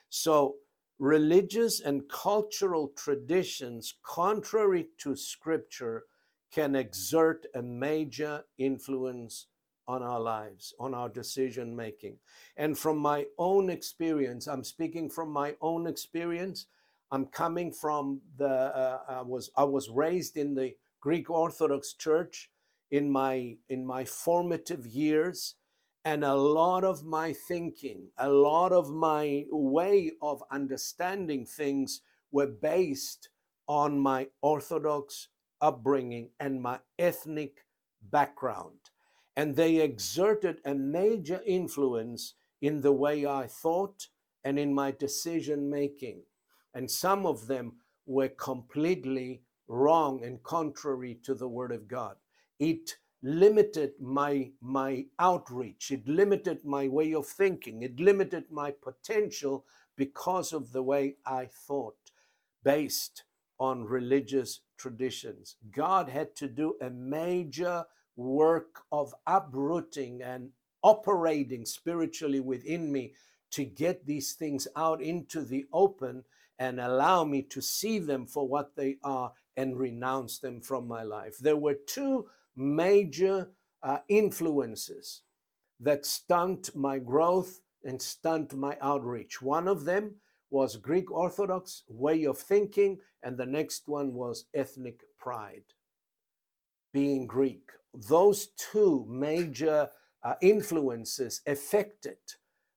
So 0.10 0.56
religious 1.00 1.80
and 1.80 2.08
cultural 2.10 2.92
traditions, 2.98 3.94
contrary 4.04 4.88
to 5.00 5.16
Scripture, 5.16 6.04
can 6.52 6.76
exert 6.76 7.46
a 7.56 7.62
major 7.62 8.44
influence 8.58 9.48
on 9.88 10.04
our 10.04 10.20
lives, 10.20 10.74
on 10.80 10.94
our 10.94 11.08
decision 11.08 11.76
making. 11.76 12.18
And 12.58 12.78
from 12.78 12.98
my 12.98 13.26
own 13.38 13.70
experience, 13.70 14.48
I'm 14.48 14.64
speaking 14.64 15.10
from 15.10 15.32
my 15.32 15.56
own 15.62 15.88
experience. 15.88 16.68
I'm 17.12 17.26
coming 17.28 17.72
from 17.72 18.22
the 18.38 18.48
uh, 18.48 19.00
I 19.08 19.22
was 19.22 19.50
I 19.56 19.64
was 19.64 19.90
raised 19.90 20.38
in 20.38 20.56
the 20.56 20.76
Greek 21.00 21.30
Orthodox 21.30 21.94
Church 21.94 22.50
in 22.92 23.10
my 23.12 23.58
in 23.70 23.86
my 23.86 24.06
formative 24.06 24.86
years 24.86 25.56
and 26.08 26.24
a 26.24 26.36
lot 26.36 26.86
of 26.86 27.04
my 27.04 27.34
thinking, 27.34 28.08
a 28.18 28.30
lot 28.30 28.72
of 28.72 28.90
my 28.90 29.44
way 29.52 30.14
of 30.22 30.42
understanding 30.50 31.46
things 31.46 32.00
were 32.32 32.48
based 32.48 33.28
on 33.68 34.00
my 34.00 34.28
Orthodox 34.42 35.28
upbringing 35.60 36.30
and 36.40 36.62
my 36.62 36.80
ethnic 36.98 37.66
background. 38.02 38.80
And 39.36 39.58
they 39.58 39.82
exerted 39.82 40.62
a 40.64 40.74
major 40.74 41.42
influence 41.46 42.36
in 42.62 42.80
the 42.80 42.94
way 42.94 43.26
I 43.26 43.48
thought 43.48 44.08
and 44.46 44.58
in 44.58 44.74
my 44.74 44.92
decision 44.92 45.70
making. 45.70 46.22
And 46.74 46.90
some 46.90 47.26
of 47.26 47.48
them 47.48 47.74
were 48.06 48.30
completely 48.30 49.42
wrong 49.68 50.24
and 50.24 50.42
contrary 50.44 51.20
to 51.24 51.34
the 51.34 51.48
Word 51.48 51.72
of 51.72 51.88
God. 51.88 52.16
It 52.60 52.98
limited 53.24 53.94
my 54.00 54.52
my 54.62 55.06
outreach. 55.20 55.92
It 55.92 56.08
limited 56.08 56.64
my 56.66 56.88
way 56.88 57.14
of 57.14 57.28
thinking. 57.28 57.82
It 57.82 58.00
limited 58.00 58.52
my 58.52 58.72
potential 58.72 59.66
because 59.96 60.54
of 60.54 60.72
the 60.72 60.84
way 60.84 61.16
i 61.26 61.46
thought 61.46 61.98
based 62.64 63.24
on 63.60 63.84
religious 63.86 64.62
traditions. 64.78 65.56
God 65.72 66.10
had 66.10 66.36
to 66.36 66.48
do 66.48 66.76
a 66.82 66.90
major 66.90 67.86
work 68.16 68.82
of 68.92 69.14
uprooting 69.26 70.22
and 70.22 70.52
operating 70.84 71.66
spiritually 71.66 72.40
within 72.40 72.92
me 72.92 73.14
to 73.52 73.66
get 73.66 74.06
these 74.06 74.34
things 74.34 74.68
out 74.76 75.02
into 75.02 75.42
the 75.42 75.66
open 75.74 76.24
and 76.60 76.80
allow 76.80 77.24
me 77.24 77.42
to 77.42 77.62
see 77.62 78.00
them 78.00 78.26
for 78.26 78.48
what 78.48 78.76
they 78.76 78.98
are 79.04 79.32
and 79.56 79.78
renounce 79.78 80.40
them 80.40 80.62
from 80.62 80.88
my 80.88 81.04
life 81.04 81.38
there 81.40 81.58
were 81.58 81.76
two 81.88 82.28
major 82.56 83.50
uh, 83.84 84.00
influences 84.10 85.22
that 85.80 86.06
stunt 86.06 86.76
my 86.76 86.98
growth 86.98 87.62
and 87.84 88.02
stunt 88.02 88.54
my 88.56 88.78
outreach. 88.82 89.42
One 89.42 89.68
of 89.68 89.86
them 89.86 90.16
was 90.50 90.76
Greek 90.78 91.12
Orthodox 91.12 91.84
way 91.88 92.26
of 92.26 92.38
thinking, 92.38 92.98
and 93.24 93.38
the 93.38 93.46
next 93.46 93.88
one 93.88 94.14
was 94.14 94.46
ethnic 94.54 95.02
pride, 95.20 95.64
being 96.94 97.28
Greek. 97.28 97.70
Those 97.94 98.48
two 98.58 99.06
major 99.10 99.90
uh, 100.24 100.34
influences 100.42 101.42
affected 101.46 102.18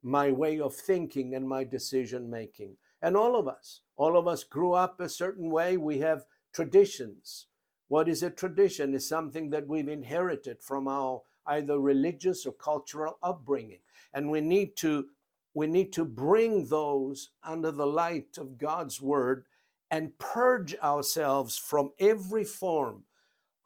my 0.02 0.30
way 0.30 0.60
of 0.60 0.74
thinking 0.74 1.34
and 1.34 1.48
my 1.48 1.64
decision 1.64 2.28
making. 2.28 2.76
And 3.02 3.16
all 3.16 3.36
of 3.36 3.48
us, 3.48 3.80
all 3.96 4.16
of 4.16 4.26
us 4.26 4.44
grew 4.44 4.72
up 4.72 5.00
a 5.00 5.08
certain 5.08 5.50
way. 5.50 5.76
We 5.76 5.98
have 5.98 6.24
traditions. 6.52 7.46
What 7.88 8.08
is 8.08 8.22
a 8.22 8.30
tradition 8.30 8.94
is 8.94 9.08
something 9.08 9.50
that 9.50 9.66
we've 9.66 9.88
inherited 9.88 10.62
from 10.62 10.86
our 10.86 11.22
either 11.46 11.78
religious 11.78 12.46
or 12.46 12.52
cultural 12.52 13.18
upbringing. 13.22 13.80
And 14.12 14.30
we 14.30 14.40
need 14.40 14.76
to 14.78 15.06
we 15.52 15.66
need 15.66 15.92
to 15.94 16.04
bring 16.04 16.66
those 16.66 17.30
under 17.42 17.72
the 17.72 17.86
light 17.86 18.38
of 18.38 18.56
God's 18.56 19.02
word 19.02 19.46
and 19.90 20.16
purge 20.18 20.76
ourselves 20.76 21.58
from 21.58 21.90
every 21.98 22.44
form 22.44 23.02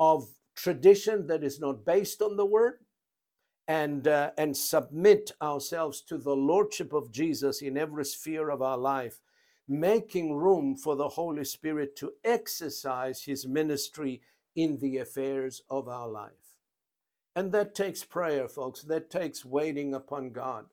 of 0.00 0.28
tradition 0.54 1.26
that 1.26 1.44
is 1.44 1.60
not 1.60 1.84
based 1.84 2.22
on 2.22 2.36
the 2.36 2.46
word 2.46 2.78
and 3.68 4.08
uh, 4.08 4.30
and 4.38 4.56
submit 4.56 5.32
ourselves 5.42 6.00
to 6.02 6.18
the 6.18 6.36
lordship 6.36 6.92
of 6.92 7.12
Jesus 7.12 7.60
in 7.62 7.76
every 7.76 8.04
sphere 8.04 8.50
of 8.50 8.62
our 8.62 8.78
life 8.78 9.20
making 9.68 10.34
room 10.34 10.76
for 10.76 10.96
the 10.96 11.08
Holy 11.08 11.44
Spirit 11.44 11.96
to 11.96 12.12
exercise 12.24 13.22
his 13.22 13.46
ministry 13.46 14.20
in 14.54 14.78
the 14.80 14.98
affairs 14.98 15.62
of 15.70 15.88
our 15.88 16.08
life. 16.08 16.32
And 17.34 17.50
that 17.52 17.74
takes 17.74 18.04
prayer, 18.04 18.48
folks. 18.48 18.82
That 18.82 19.10
takes 19.10 19.44
waiting 19.44 19.94
upon 19.94 20.30
God 20.30 20.66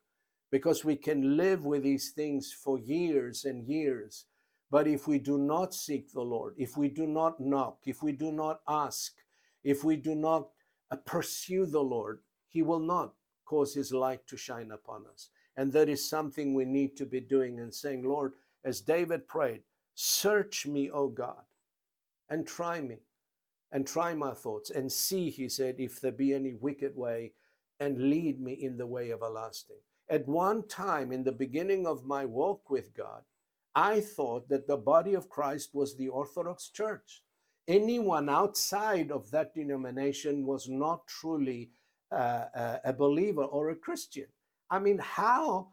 because 0.51 0.85
we 0.85 0.95
can 0.95 1.37
live 1.37 1.65
with 1.65 1.83
these 1.83 2.11
things 2.11 2.53
for 2.53 2.77
years 2.77 3.45
and 3.45 3.67
years. 3.67 4.25
But 4.69 4.87
if 4.87 5.07
we 5.07 5.17
do 5.17 5.37
not 5.37 5.73
seek 5.73 6.11
the 6.11 6.21
Lord, 6.21 6.53
if 6.57 6.77
we 6.77 6.87
do 6.87 7.07
not 7.07 7.39
knock, 7.39 7.79
if 7.85 8.03
we 8.03 8.11
do 8.11 8.31
not 8.31 8.61
ask, 8.67 9.13
if 9.63 9.83
we 9.83 9.95
do 9.95 10.15
not 10.15 10.49
uh, 10.91 10.97
pursue 10.97 11.65
the 11.65 11.81
Lord, 11.81 12.19
He 12.47 12.61
will 12.61 12.79
not 12.79 13.13
cause 13.45 13.73
His 13.73 13.91
light 13.91 14.27
to 14.27 14.37
shine 14.37 14.71
upon 14.71 15.05
us. 15.11 15.29
And 15.57 15.73
that 15.73 15.89
is 15.89 16.07
something 16.09 16.53
we 16.53 16.65
need 16.65 16.95
to 16.97 17.05
be 17.05 17.19
doing 17.19 17.59
and 17.59 17.73
saying, 17.73 18.03
Lord, 18.03 18.33
as 18.64 18.82
David 18.82 19.28
prayed, 19.28 19.62
Search 19.95 20.66
me, 20.66 20.89
O 20.89 21.07
God, 21.07 21.43
and 22.30 22.47
try 22.47 22.82
me, 22.82 22.99
and 23.72 23.86
try 23.86 24.14
my 24.14 24.34
thoughts, 24.34 24.70
and 24.70 24.91
see, 24.91 25.30
he 25.30 25.49
said, 25.49 25.76
if 25.80 25.99
there 26.01 26.12
be 26.12 26.34
any 26.34 26.53
wicked 26.53 26.95
way, 26.95 27.34
and 27.80 28.09
lead 28.09 28.39
me 28.39 28.53
in 28.53 28.78
the 28.78 28.86
way 28.86 29.12
everlasting. 29.12 29.78
At 30.09 30.28
one 30.28 30.68
time, 30.68 31.12
in 31.12 31.24
the 31.24 31.32
beginning 31.32 31.88
of 31.88 32.05
my 32.05 32.26
walk 32.26 32.70
with 32.70 32.93
God, 32.93 33.24
I 33.74 34.01
thought 34.01 34.49
that 34.49 34.68
the 34.68 34.78
body 34.78 35.14
of 35.14 35.30
Christ 35.30 35.72
was 35.74 35.95
the 35.95 36.09
Orthodox 36.09 36.70
Church. 36.70 37.24
Anyone 37.68 38.30
outside 38.30 39.12
of 39.12 39.32
that 39.32 39.55
denomination 39.55 40.45
was 40.45 40.68
not 40.68 41.07
truly 41.07 41.72
uh, 42.12 42.78
a 42.84 42.93
believer 42.93 43.43
or 43.43 43.70
a 43.70 43.76
Christian. 43.76 44.28
I 44.70 44.80
mean, 44.80 44.99
how 44.99 45.70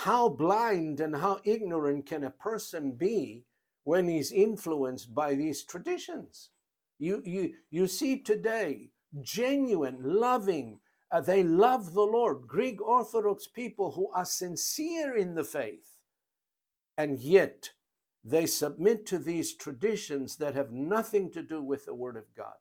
how 0.00 0.28
blind 0.28 1.00
and 1.00 1.16
how 1.16 1.40
ignorant 1.44 2.04
can 2.04 2.22
a 2.22 2.30
person 2.30 2.92
be 2.92 3.46
when 3.84 4.06
he's 4.06 4.30
influenced 4.30 5.14
by 5.14 5.34
these 5.34 5.64
traditions? 5.64 6.50
You, 6.98 7.22
you, 7.24 7.54
you 7.70 7.86
see 7.86 8.18
today 8.18 8.90
genuine, 9.22 9.96
loving, 10.02 10.80
uh, 11.10 11.22
they 11.22 11.42
love 11.42 11.94
the 11.94 12.02
Lord, 12.02 12.46
Greek 12.46 12.78
Orthodox 12.82 13.46
people 13.46 13.92
who 13.92 14.10
are 14.12 14.26
sincere 14.26 15.16
in 15.16 15.34
the 15.34 15.44
faith, 15.44 15.96
and 16.98 17.18
yet 17.18 17.70
they 18.22 18.44
submit 18.44 19.06
to 19.06 19.18
these 19.18 19.56
traditions 19.56 20.36
that 20.36 20.54
have 20.54 20.72
nothing 20.72 21.32
to 21.32 21.42
do 21.42 21.62
with 21.62 21.86
the 21.86 21.94
Word 21.94 22.18
of 22.18 22.34
God. 22.36 22.56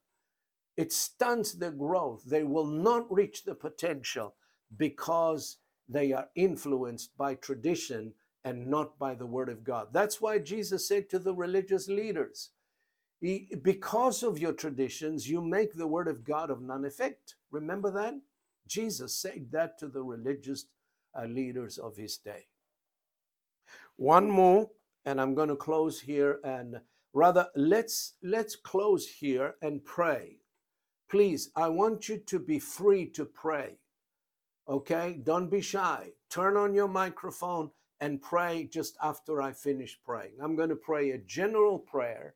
It 0.77 0.93
stunts 0.93 1.51
their 1.51 1.71
growth. 1.71 2.23
They 2.25 2.45
will 2.45 2.67
not 2.67 3.11
reach 3.11 3.43
the 3.43 3.55
potential 3.55 4.35
because 4.77 5.57
they 5.87 6.13
are 6.13 6.29
influenced 6.35 7.15
by 7.17 7.35
tradition 7.35 8.13
and 8.43 8.67
not 8.67 8.97
by 8.99 9.15
the 9.15 9.25
word 9.25 9.49
of 9.49 9.63
God. 9.63 9.87
That's 9.91 10.21
why 10.21 10.39
Jesus 10.39 10.87
said 10.87 11.09
to 11.09 11.19
the 11.19 11.33
religious 11.33 11.87
leaders, 11.87 12.51
because 13.61 14.21
of 14.23 14.37
your 14.37 14.53
traditions, 14.53 15.27
you 15.29 15.41
make 15.41 15.73
the 15.73 15.87
word 15.87 16.07
of 16.07 16.23
God 16.23 16.51
of 16.51 16.61
none 16.61 16.85
effect. 16.85 17.35
Remember 17.49 17.89
that? 17.91 18.13
Jesus 18.67 19.15
said 19.15 19.47
that 19.51 19.79
to 19.79 19.87
the 19.87 20.03
religious 20.03 20.65
uh, 21.17 21.25
leaders 21.25 21.77
of 21.77 21.97
his 21.97 22.17
day. 22.17 22.45
One 23.95 24.29
more, 24.29 24.69
and 25.05 25.21
I'm 25.21 25.33
going 25.33 25.49
to 25.49 25.55
close 25.55 26.01
here. 26.01 26.39
And 26.43 26.81
rather, 27.13 27.47
let's 27.55 28.13
let's 28.21 28.55
close 28.55 29.07
here 29.07 29.55
and 29.61 29.83
pray. 29.85 30.37
Please, 31.09 31.51
I 31.55 31.69
want 31.69 32.09
you 32.09 32.17
to 32.17 32.39
be 32.39 32.59
free 32.59 33.07
to 33.11 33.25
pray. 33.25 33.77
Okay, 34.67 35.19
don't 35.23 35.49
be 35.49 35.61
shy. 35.61 36.11
Turn 36.29 36.57
on 36.57 36.73
your 36.73 36.87
microphone 36.87 37.69
and 37.99 38.21
pray 38.21 38.67
just 38.71 38.97
after 39.01 39.41
I 39.41 39.51
finish 39.51 39.99
praying. 40.03 40.33
I'm 40.41 40.55
going 40.55 40.69
to 40.69 40.75
pray 40.75 41.11
a 41.11 41.17
general 41.19 41.77
prayer, 41.77 42.35